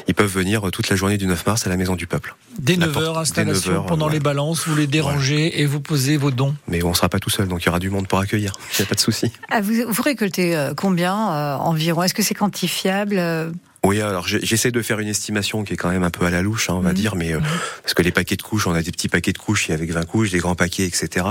ils 0.07 0.13
peuvent 0.13 0.31
venir 0.31 0.69
toute 0.71 0.89
la 0.89 0.95
journée 0.95 1.17
du 1.17 1.25
9 1.25 1.45
mars 1.47 1.65
à 1.65 1.69
la 1.69 1.77
Maison 1.77 1.95
du 1.95 2.05
Peuple. 2.07 2.35
Dès 2.59 2.75
La 2.75 2.87
9h, 2.87 2.91
porte- 2.93 3.13
dès 3.13 3.19
installation 3.19 3.71
9 3.71 3.79
heures, 3.79 3.85
pendant 3.87 4.07
les 4.09 4.19
balances, 4.19 4.67
vous 4.67 4.75
les 4.75 4.87
dérangez 4.87 5.61
et 5.61 5.65
vous 5.65 5.79
posez 5.79 6.17
vos 6.17 6.31
dons. 6.31 6.53
Mais 6.67 6.83
on 6.83 6.93
sera 6.93 7.09
pas 7.09 7.19
tout 7.19 7.29
seul, 7.31 7.47
donc 7.47 7.63
il 7.63 7.65
y 7.65 7.69
aura 7.69 7.79
du 7.79 7.89
monde 7.89 8.07
pour 8.07 8.19
accueillir. 8.19 8.53
Il 8.77 8.81
n'y 8.81 8.85
a 8.85 8.89
pas 8.89 8.95
de 8.95 8.99
souci. 8.99 9.31
Ah, 9.49 9.61
vous, 9.61 9.73
vous 9.87 10.01
récoltez 10.03 10.69
combien 10.77 11.31
euh, 11.33 11.55
environ? 11.57 12.03
Est-ce 12.03 12.13
que 12.13 12.21
c'est 12.23 12.35
quantifiable 12.35 13.15
euh, 13.17 13.51
Oui, 13.83 14.01
alors 14.01 14.27
j'essaie 14.27 14.71
de 14.71 14.81
faire 14.81 14.99
une 14.99 15.07
estimation 15.07 15.63
qui 15.63 15.73
est 15.73 15.77
quand 15.77 15.89
même 15.89 16.03
un 16.03 16.09
peu 16.09 16.25
à 16.25 16.29
la 16.29 16.41
louche, 16.41 16.69
hein, 16.69 16.73
on 16.75 16.81
va 16.81 16.89
Mhm. 16.89 16.95
dire, 16.95 17.15
mais 17.15 17.33
euh, 17.33 17.39
parce 17.83 17.93
que 17.93 18.01
les 18.01 18.11
paquets 18.11 18.35
de 18.35 18.41
couches, 18.41 18.67
on 18.67 18.73
a 18.73 18.81
des 18.81 18.91
petits 18.91 19.07
paquets 19.07 19.31
de 19.33 19.37
couches 19.37 19.69
avec 19.69 19.91
20 19.91 20.03
couches, 20.05 20.31
des 20.31 20.39
grands 20.39 20.55
paquets, 20.55 20.83
etc. 20.85 21.25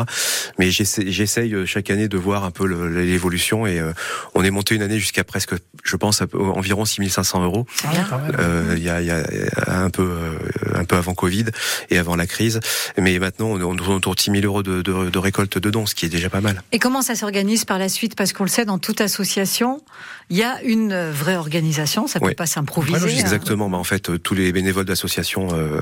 Mais 0.59 0.71
j'essaie 0.71 1.05
j'essaye 1.11 1.55
euh, 1.55 1.67
chaque 1.67 1.91
année 1.91 2.09
de 2.09 2.17
voir 2.17 2.45
un 2.45 2.51
peu 2.51 2.67
l'évolution 2.67 3.67
et 3.67 3.79
euh, 3.81 3.93
on 4.35 4.43
est 4.45 4.51
monté 4.51 4.75
une 4.75 4.83
année 4.83 4.99
jusqu'à 4.99 5.25
presque, 5.25 5.55
je 5.85 5.97
pense, 5.97 6.23
à 6.23 6.27
environ 6.35 6.85
6500 6.85 7.45
euros. 7.45 7.67
Mal. 7.85 8.37
Euh, 8.39 8.75
Il 8.77 8.83
y, 8.83 8.89
a, 8.91 9.03
y 9.03 9.11
a 9.11 9.25
un 9.83 9.91
peu 9.91 10.03
euh, 10.03 10.39
un 10.75 10.85
peu 10.85 10.97
avant 10.97 11.15
Covid 11.15 11.47
et 11.91 11.99
avant 11.99 12.17
la 12.17 12.27
crise, 12.27 12.61
mais 12.99 13.19
maintenant 13.19 13.49
on 13.49 13.59
est 13.61 13.63
autour 13.89 14.15
de 14.15 14.21
6000 14.21 14.45
euros 14.47 14.63
de, 14.63 14.83
de, 14.83 15.11
de 15.11 15.19
récolte 15.19 15.59
de 15.59 15.71
dons, 15.71 15.87
ce 15.87 15.95
qui 15.95 16.07
est 16.07 16.09
déjà 16.11 16.31
pas 16.31 16.41
mal. 16.41 16.63
Et 16.73 16.79
comment 16.79 17.03
ça 17.03 17.15
s'organise 17.15 17.65
par 17.65 17.79
la 17.79 17.89
suite? 17.89 18.15
Parce 18.17 18.33
qu'on 18.33 18.45
le 18.45 18.49
sait, 18.51 18.65
dans 18.65 18.79
toute 18.79 19.01
association, 19.01 19.83
il 20.31 20.37
y 20.37 20.43
a 20.43 20.63
une 20.63 20.93
euh, 20.93 21.13
vraie 21.13 21.37
organisation. 21.37 22.07
Ça 22.07 22.21
peut 22.21 22.27
Oui. 22.27 22.35
Pas 22.37 22.47
s'improviser. 22.47 22.99
Logistique, 22.99 23.25
hein. 23.25 23.27
Exactement. 23.27 23.69
Bah, 23.69 23.79
en 23.79 23.85
fait, 23.85 24.09
euh, 24.11 24.19
tous 24.19 24.35
les 24.35 24.53
bénévoles 24.53 24.85
d'association 24.85 25.49
euh, 25.53 25.81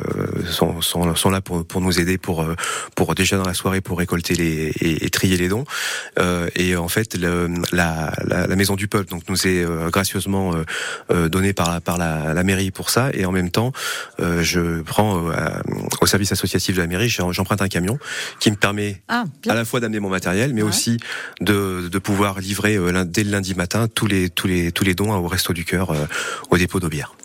sont, 0.51 0.81
sont, 0.81 1.15
sont 1.15 1.31
là 1.31 1.41
pour, 1.41 1.67
pour 1.67 1.81
nous 1.81 2.01
aider, 2.01 2.17
pour, 2.17 2.43
euh, 2.43 2.55
pour 2.95 3.15
déjà 3.15 3.37
dans 3.37 3.45
la 3.45 3.55
soirée 3.55 3.81
pour 3.81 3.99
récolter 3.99 4.35
les 4.35 4.73
et, 4.81 5.05
et 5.05 5.11
trier 5.11 5.37
les 5.37 5.49
dons. 5.49 5.65
Euh, 6.19 6.49
et 6.57 6.77
en 6.77 6.89
fait, 6.89 7.15
le, 7.17 7.49
la, 7.73 8.13
la, 8.25 8.47
la 8.47 8.57
maison 8.57 8.77
du 8.77 8.89
peuple 8.89 9.11
donc 9.11 9.23
nous 9.29 9.47
est 9.47 9.65
euh, 9.65 9.91
gracieusement 9.91 10.55
euh, 11.11 11.29
donnée 11.29 11.53
par 11.53 11.71
la, 11.71 11.81
par 11.81 11.99
la, 11.99 12.33
la 12.35 12.43
mairie 12.45 12.71
pour 12.71 12.89
ça. 12.91 13.11
Et 13.13 13.25
en 13.27 13.33
même 13.33 13.51
temps, 13.51 13.73
euh, 14.21 14.43
je 14.43 14.81
prends 14.83 15.29
euh, 15.31 15.33
au 16.01 16.07
service 16.07 16.33
associatif 16.33 16.77
de 16.77 16.81
la 16.81 16.87
mairie, 16.87 17.09
j'emprunte 17.09 17.61
un 17.63 17.69
camion 17.69 17.99
qui 18.41 18.51
me 18.51 18.57
permet 18.57 19.03
Ah, 19.09 19.25
à 19.49 19.55
la 19.55 19.65
fois 19.65 19.81
d'amener 19.81 20.01
mon 20.01 20.09
matériel, 20.11 20.53
mais 20.55 20.63
Ouais. 20.63 20.69
aussi 20.71 20.97
de, 21.41 21.89
de 21.91 21.99
pouvoir 21.99 22.39
livrer 22.41 22.77
euh, 22.77 23.05
dès 23.05 23.23
le 23.25 23.31
lundi 23.31 23.55
matin 23.55 23.87
tous 23.87 24.07
les 24.07 24.31
tous 24.31 24.47
les 24.47 24.73
tous 24.73 24.85
les 24.85 24.95
dons 24.95 25.13
au 25.13 25.27
Resto 25.29 25.53
du 25.53 25.65
Cœur, 25.65 25.91
euh, 25.91 26.07
au 26.55 26.59
dépôt 26.59 26.79
d'Aubière. 26.79 27.17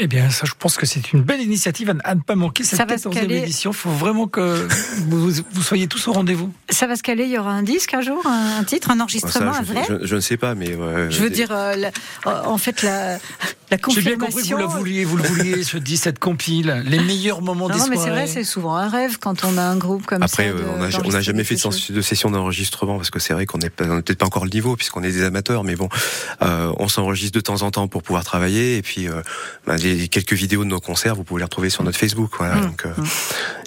Eh 0.00 0.06
bien, 0.06 0.30
ça, 0.30 0.46
je 0.46 0.52
pense 0.56 0.76
que 0.76 0.86
c'est 0.86 1.12
une 1.12 1.22
belle 1.22 1.40
initiative 1.40 1.92
à 2.04 2.14
ne- 2.14 2.20
pas 2.20 2.36
manquer 2.36 2.62
cette 2.62 2.78
Ça 2.78 2.84
va 2.84 2.98
se 2.98 3.08
14e 3.08 3.20
caler. 3.20 3.38
édition. 3.38 3.72
Il 3.72 3.76
faut 3.76 3.90
vraiment 3.90 4.28
que 4.28 4.64
vous, 5.08 5.30
vous 5.52 5.62
soyez 5.62 5.88
tous 5.88 6.06
au 6.06 6.12
rendez-vous. 6.12 6.52
Ça 6.70 6.86
va 6.86 6.94
se 6.94 7.02
caler. 7.02 7.24
Il 7.24 7.30
y 7.30 7.38
aura 7.38 7.50
un 7.50 7.64
disque 7.64 7.94
un 7.94 8.00
jour, 8.00 8.24
un, 8.24 8.58
un 8.60 8.64
titre, 8.64 8.92
un 8.92 9.00
enregistrement, 9.00 9.52
Ça, 9.52 9.58
un 9.60 9.64
je, 9.64 9.72
vrai. 9.72 9.82
je, 10.02 10.06
je 10.06 10.14
ne 10.14 10.20
sais 10.20 10.36
pas, 10.36 10.54
mais 10.54 10.70
euh, 10.70 11.10
Je 11.10 11.20
veux 11.20 11.30
dire, 11.30 11.48
euh, 11.50 11.74
la- 11.74 11.88
euh, 12.28 12.42
en 12.44 12.58
fait, 12.58 12.82
la, 12.82 13.14
la 13.14 13.18
J'ai 13.70 13.76
bien 13.76 13.78
confirmation. 13.78 14.18
compris 14.18 14.42
que 14.48 14.54
vous 14.54 14.60
la 14.60 14.66
vouliez, 14.66 15.04
vous 15.04 15.16
le 15.16 15.22
vouliez, 15.24 15.62
ce 15.64 15.76
17 15.78 16.20
compile, 16.20 16.80
les 16.86 17.00
meilleurs 17.00 17.42
moments 17.42 17.68
Non, 17.68 17.74
des 17.74 17.80
non, 17.80 17.86
mais 17.90 17.96
c'est 17.96 18.10
vrai, 18.10 18.28
c'est 18.28 18.44
souvent 18.44 18.76
un 18.76 18.88
rêve 18.88 19.18
quand 19.18 19.44
on 19.44 19.58
a 19.58 19.62
un 19.62 19.76
groupe 19.76 20.06
comme 20.06 20.22
Après, 20.22 20.44
ça. 20.44 20.50
euh, 20.50 20.60
de- 20.60 20.64
on 21.04 21.10
n'a 21.10 21.20
jamais 21.20 21.42
fait 21.42 21.56
de, 21.56 22.00
session 22.02 22.30
d'enregistrement 22.30 22.96
parce 22.98 23.10
que 23.10 23.18
c'est 23.18 23.32
vrai 23.34 23.46
qu'on 23.46 23.58
n'est 23.58 23.68
peut-être 23.70 24.14
pas 24.18 24.26
encore 24.26 24.44
le 24.44 24.50
niveau 24.50 24.76
puisqu'on 24.76 25.02
est 25.02 25.10
des 25.10 25.24
amateurs, 25.24 25.64
mais 25.64 25.74
bon, 25.74 25.88
euh, 26.42 26.72
on 26.78 26.86
s'enregistre 26.86 27.34
de 27.34 27.40
temps 27.40 27.62
en 27.62 27.72
temps 27.72 27.88
pour 27.88 28.04
pouvoir 28.04 28.22
travailler 28.22 28.76
et 28.76 28.82
puis 28.82 29.08
euh, 29.08 29.22
bah, 29.66 29.76
les 29.94 30.08
quelques 30.08 30.32
vidéos 30.32 30.64
de 30.64 30.68
nos 30.68 30.80
concerts, 30.80 31.14
vous 31.14 31.24
pouvez 31.24 31.40
les 31.40 31.44
retrouver 31.44 31.70
sur 31.70 31.82
notre 31.84 31.98
Facebook. 31.98 32.32
Voilà, 32.38 32.56
Mmh, 32.56 32.66
donc 32.66 32.86
euh, 32.86 32.92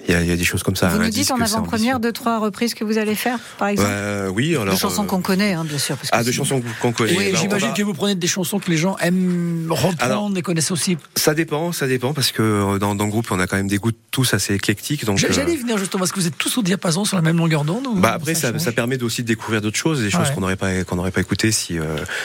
il 0.08 0.14
y, 0.14 0.18
a, 0.18 0.22
il 0.22 0.28
y 0.28 0.32
a 0.32 0.36
des 0.36 0.44
choses 0.44 0.64
comme 0.64 0.76
ça. 0.76 0.88
Vous 0.90 0.98
nous 0.98 1.04
dites 1.06 1.14
disque, 1.14 1.32
en 1.32 1.40
avant-première 1.42 2.00
deux, 2.00 2.12
trois 2.12 2.40
reprises 2.40 2.74
que 2.74 2.84
vous 2.84 2.98
allez 2.98 3.16
faire, 3.16 3.38
par 3.58 3.68
exemple 3.70 3.90
Bah, 3.90 4.30
oui, 4.32 4.56
alors. 4.56 4.74
De 4.74 4.80
chansons 4.80 5.04
euh, 5.04 5.08
qu'on 5.08 5.22
connaît, 5.22 5.54
hein, 5.54 5.64
bien 5.66 5.78
sûr. 5.78 5.96
Parce 5.98 6.10
que 6.10 6.16
Ah, 6.16 6.24
de 6.24 6.32
sinon- 6.32 6.44
chansons 6.46 6.64
qu'on 6.82 6.92
connaît. 6.92 7.16
Oui, 7.18 7.30
Bah, 7.32 7.40
j'imagine 7.42 7.68
va- 7.70 7.74
que 7.74 7.84
vous 7.84 7.94
prenez 7.94 8.16
des 8.16 8.28
chansons 8.28 8.60
que 8.60 8.70
les 8.72 8.78
gens 8.78 8.98
aiment 8.98 9.68
reprendre 9.70 9.96
Alors, 10.00 10.32
et 10.36 10.42
connaissent 10.42 10.72
aussi. 10.72 10.98
Ça 11.16 11.34
dépend, 11.34 11.72
ça 11.72 11.88
dépend 11.88 12.14
parce 12.14 12.32
que 12.32 12.42
euh, 12.42 12.80
dans, 12.80 12.96
dans 12.96 13.06
le 13.06 13.12
groupe, 13.12 13.28
on 13.32 13.40
a 13.40 13.48
quand 13.48 13.58
même 13.58 13.68
des 13.68 13.78
goûts 13.78 13.92
tous 14.12 14.34
assez 14.34 14.54
éclectiques. 14.54 15.06
Donc, 15.06 15.24
euh, 15.24 15.28
J'allais 15.32 15.54
y 15.54 15.58
venir 15.58 15.78
justement, 15.78 16.00
parce 16.00 16.12
que 16.12 16.20
vous 16.20 16.28
êtes 16.28 16.38
tous 16.38 16.58
au 16.58 16.64
diapason 16.64 17.06
sur 17.06 17.16
la 17.16 17.22
même 17.22 17.38
longueur 17.38 17.64
d'onde 17.64 17.88
ou 17.88 17.96
Bah 17.96 18.14
après 18.14 18.34
ça, 18.36 18.58
ça 18.60 18.72
permet 18.72 19.02
aussi 19.04 19.22
de 19.24 19.28
découvrir 19.28 19.62
d'autres 19.62 19.78
choses, 19.78 20.02
des 20.02 20.10
choses 20.10 20.22
Ouais. 20.28 20.34
qu'on 20.36 20.42
n'aurait 20.42 20.56
pas 20.56 20.84
qu'on 20.84 20.96
n'aurait 20.96 21.12
pas 21.12 21.22
écoutées 21.22 21.52
si 21.52 21.80
euh, 21.80 21.84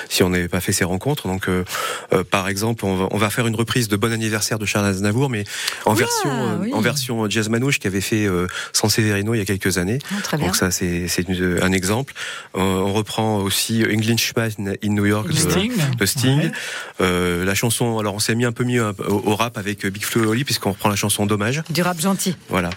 si 0.08 0.22
on 0.22 0.30
n'avait 0.30 0.48
pas 0.48 0.60
fait 0.60 0.72
ces 0.72 0.84
rencontres. 0.84 1.28
Donc 1.28 1.48
euh, 1.48 1.64
euh, 2.12 2.24
par 2.24 2.48
exemple, 2.48 2.84
on 2.84 2.96
va, 2.96 3.08
on 3.10 3.18
va 3.18 3.30
faire 3.30 3.46
une 3.46 3.54
reprise 3.56 3.88
de 3.88 3.96
Bon 3.96 4.12
anniversaire 4.12 4.58
de 4.58 4.66
Charles 4.66 4.86
Aznavour, 4.86 5.30
mais 5.30 5.44
en 5.84 5.92
Oula, 5.92 6.00
version 6.00 6.30
euh, 6.30 6.56
oui. 6.62 6.70
en 6.74 6.80
version 6.80 7.28
jazz 7.30 7.48
manouche. 7.48 7.65
Manouche 7.66 7.78
qui 7.80 7.86
avait 7.88 8.00
fait 8.00 8.26
euh, 8.26 8.46
San 8.72 8.88
Severino 8.88 9.34
il 9.34 9.38
y 9.38 9.40
a 9.40 9.44
quelques 9.44 9.78
années. 9.78 9.98
Très 10.22 10.36
bien. 10.36 10.46
Donc 10.46 10.56
ça, 10.56 10.70
c'est 10.70 11.08
c'est 11.08 11.22
une- 11.28 11.58
un 11.60 11.72
exemple. 11.72 12.12
Euh, 12.56 12.60
on 12.60 12.92
reprend 12.92 13.38
aussi 13.38 13.82
Englishman 13.84 14.48
in 14.84 14.90
New 14.90 15.04
York 15.06 15.28
de 15.28 15.34
Sting. 15.34 15.72
de 15.98 16.06
Sting. 16.06 16.38
Ouais. 16.38 16.52
Euh, 17.00 17.44
la 17.44 17.54
chanson, 17.54 17.98
alors 17.98 18.14
on 18.14 18.18
s'est 18.20 18.34
mis 18.36 18.44
un 18.44 18.52
peu 18.52 18.62
mieux 18.64 18.84
au, 19.08 19.22
au 19.32 19.36
rap 19.36 19.58
avec 19.58 19.84
Big 19.86 20.04
Flo 20.04 20.22
et 20.24 20.26
Oli 20.26 20.44
puisqu'on 20.44 20.70
reprend 20.72 20.88
la 20.88 20.96
chanson 20.96 21.26
Dommage. 21.26 21.62
Du 21.70 21.82
rap 21.82 22.00
gentil. 22.00 22.36
Voilà. 22.48 22.70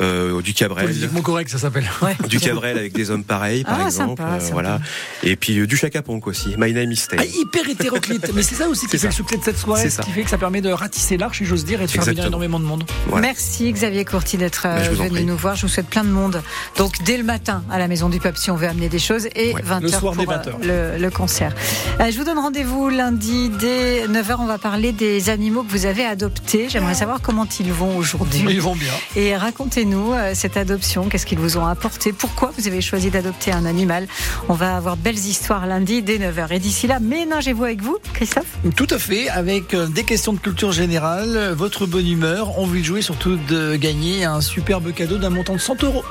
Euh, 0.00 0.40
du 0.42 0.54
Cabrel. 0.54 0.86
Politiquement 0.86 1.22
correct, 1.22 1.50
ça 1.50 1.58
s'appelle. 1.58 1.88
Ouais. 2.02 2.16
Du 2.28 2.38
Cabrel 2.38 2.78
avec 2.78 2.92
des 2.92 3.10
hommes 3.10 3.24
pareils, 3.24 3.64
par 3.64 3.80
Ah, 3.80 3.86
exemple. 3.86 4.20
sympa, 4.20 4.34
euh, 4.34 4.40
sympa. 4.40 4.52
voilà. 4.52 4.80
Et 5.24 5.34
puis 5.36 5.58
euh, 5.58 5.66
du 5.66 5.76
Chaka 5.76 6.02
Ponk 6.02 6.26
aussi. 6.28 6.54
My 6.58 6.72
name 6.72 6.92
is 6.92 6.96
Stay. 6.96 7.16
Ah, 7.18 7.24
hyper 7.24 7.68
hétéroclite. 7.68 8.30
Mais 8.34 8.42
c'est 8.42 8.54
ça 8.54 8.68
aussi 8.68 8.86
qui 8.86 8.92
C'est 8.92 8.98
fait 8.98 9.06
le 9.08 9.12
succès 9.12 9.36
de 9.36 9.42
cette 9.42 9.58
soirée, 9.58 9.82
C'est 9.82 9.90
ce 9.90 9.96
ça. 9.96 10.02
qui 10.04 10.12
fait 10.12 10.22
que 10.22 10.30
ça 10.30 10.38
permet 10.38 10.60
de 10.60 10.70
ratisser 10.70 11.16
l'arche, 11.16 11.38
si 11.38 11.44
j'ose 11.44 11.64
dire, 11.64 11.80
et 11.82 11.86
de 11.86 11.90
faire 11.90 12.02
venir 12.02 12.12
Exactement. 12.24 12.28
énormément 12.28 12.60
de 12.60 12.64
monde. 12.64 12.84
Ouais. 13.10 13.20
Merci 13.20 13.72
Xavier 13.72 14.04
Courty 14.28 14.36
d'être 14.36 14.66
euh, 14.66 14.76
Bah, 14.76 14.82
je 14.84 14.90
vous 14.90 15.00
en 15.00 15.08
venu 15.08 15.24
nous 15.24 15.36
voir. 15.36 15.56
Je 15.56 15.62
vous 15.62 15.68
souhaite 15.72 15.86
plein 15.88 16.04
de 16.04 16.10
monde. 16.10 16.42
Donc 16.76 17.02
dès 17.02 17.16
le 17.16 17.24
matin 17.24 17.62
à 17.70 17.78
la 17.78 17.88
Maison 17.88 18.08
du 18.10 18.18
Peuple 18.20 18.36
si 18.38 18.50
on 18.50 18.56
veut 18.56 18.68
amener 18.68 18.88
des 18.90 18.98
choses 18.98 19.26
et 19.34 19.54
Ouais. 19.54 19.62
20h 19.62 19.80
Le 19.80 19.88
soir 19.88 20.12
pour 20.12 20.16
dès 20.16 20.26
20 20.26 20.46
heures. 20.48 20.58
euh, 20.64 20.96
le, 20.98 21.02
le 21.02 21.10
concert. 21.10 21.54
Euh, 22.00 22.10
je 22.10 22.18
vous 22.18 22.24
donne 22.24 22.38
rendez-vous 22.38 22.90
lundi 22.90 23.48
dès 23.48 24.06
9h. 24.06 24.36
On 24.40 24.46
va 24.46 24.58
parler 24.58 24.92
des 24.92 25.30
animaux 25.30 25.62
que 25.62 25.70
vous 25.70 25.86
avez 25.86 26.04
adoptés. 26.04 26.66
J'aimerais 26.68 26.94
savoir 26.94 27.20
comment 27.22 27.46
ils 27.58 27.72
vont 27.72 27.96
aujourd'hui. 27.96 28.44
Ils 28.50 28.60
vont 28.60 28.76
bien. 28.76 28.92
Et 29.16 29.34
racontez-nous 29.36 30.12
euh, 30.12 30.32
cette 30.34 30.58
adoption, 30.58 31.08
qu'est-ce 31.08 31.24
qu'ils 31.24 31.38
vous 31.38 31.56
ont 31.56 31.66
apporté, 31.66 32.12
pourquoi 32.12 32.52
vous 32.58 32.66
avez 32.66 32.82
choisi 32.82 33.10
d'adopter 33.10 33.52
un 33.52 33.64
animal? 33.64 34.06
On 34.50 34.54
va 34.54 34.76
avoir 34.76 34.96
de 34.98 35.02
belles 35.02 35.16
histoires 35.16 35.66
lundi 35.66 36.02
dès 36.02 36.18
9h. 36.18 36.52
Et 36.52 36.58
d'ici 36.58 36.86
là, 36.86 37.00
ménagez-vous 37.00 37.64
avec 37.64 37.80
vous, 37.82 37.96
Christophe 38.12 38.44
Tout 38.76 38.86
à 38.90 38.98
fait, 38.98 39.28
avec 39.30 39.72
euh, 39.72 39.86
des 39.86 40.04
questions 40.04 40.34
de 40.34 40.38
culture 40.38 40.72
générale, 40.72 41.36
euh, 41.36 41.54
votre 41.54 41.86
bonne 41.86 42.06
humeur, 42.08 42.58
envie 42.58 42.80
de 42.80 42.86
jouer, 42.86 43.02
surtout 43.02 43.36
de 43.48 43.76
gagner 43.76 44.17
un 44.24 44.40
superbe 44.40 44.92
cadeau 44.92 45.18
d'un 45.18 45.30
montant 45.30 45.54
de 45.54 45.60
100 45.60 45.84
euros. 45.84 46.04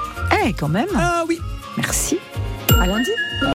Eh, 0.45 0.53
quand 0.53 0.69
même. 0.69 0.87
Ah 0.95 1.23
oui 1.27 1.39
Merci. 1.77 2.17
À 2.79 2.85
lundi. 2.85 3.11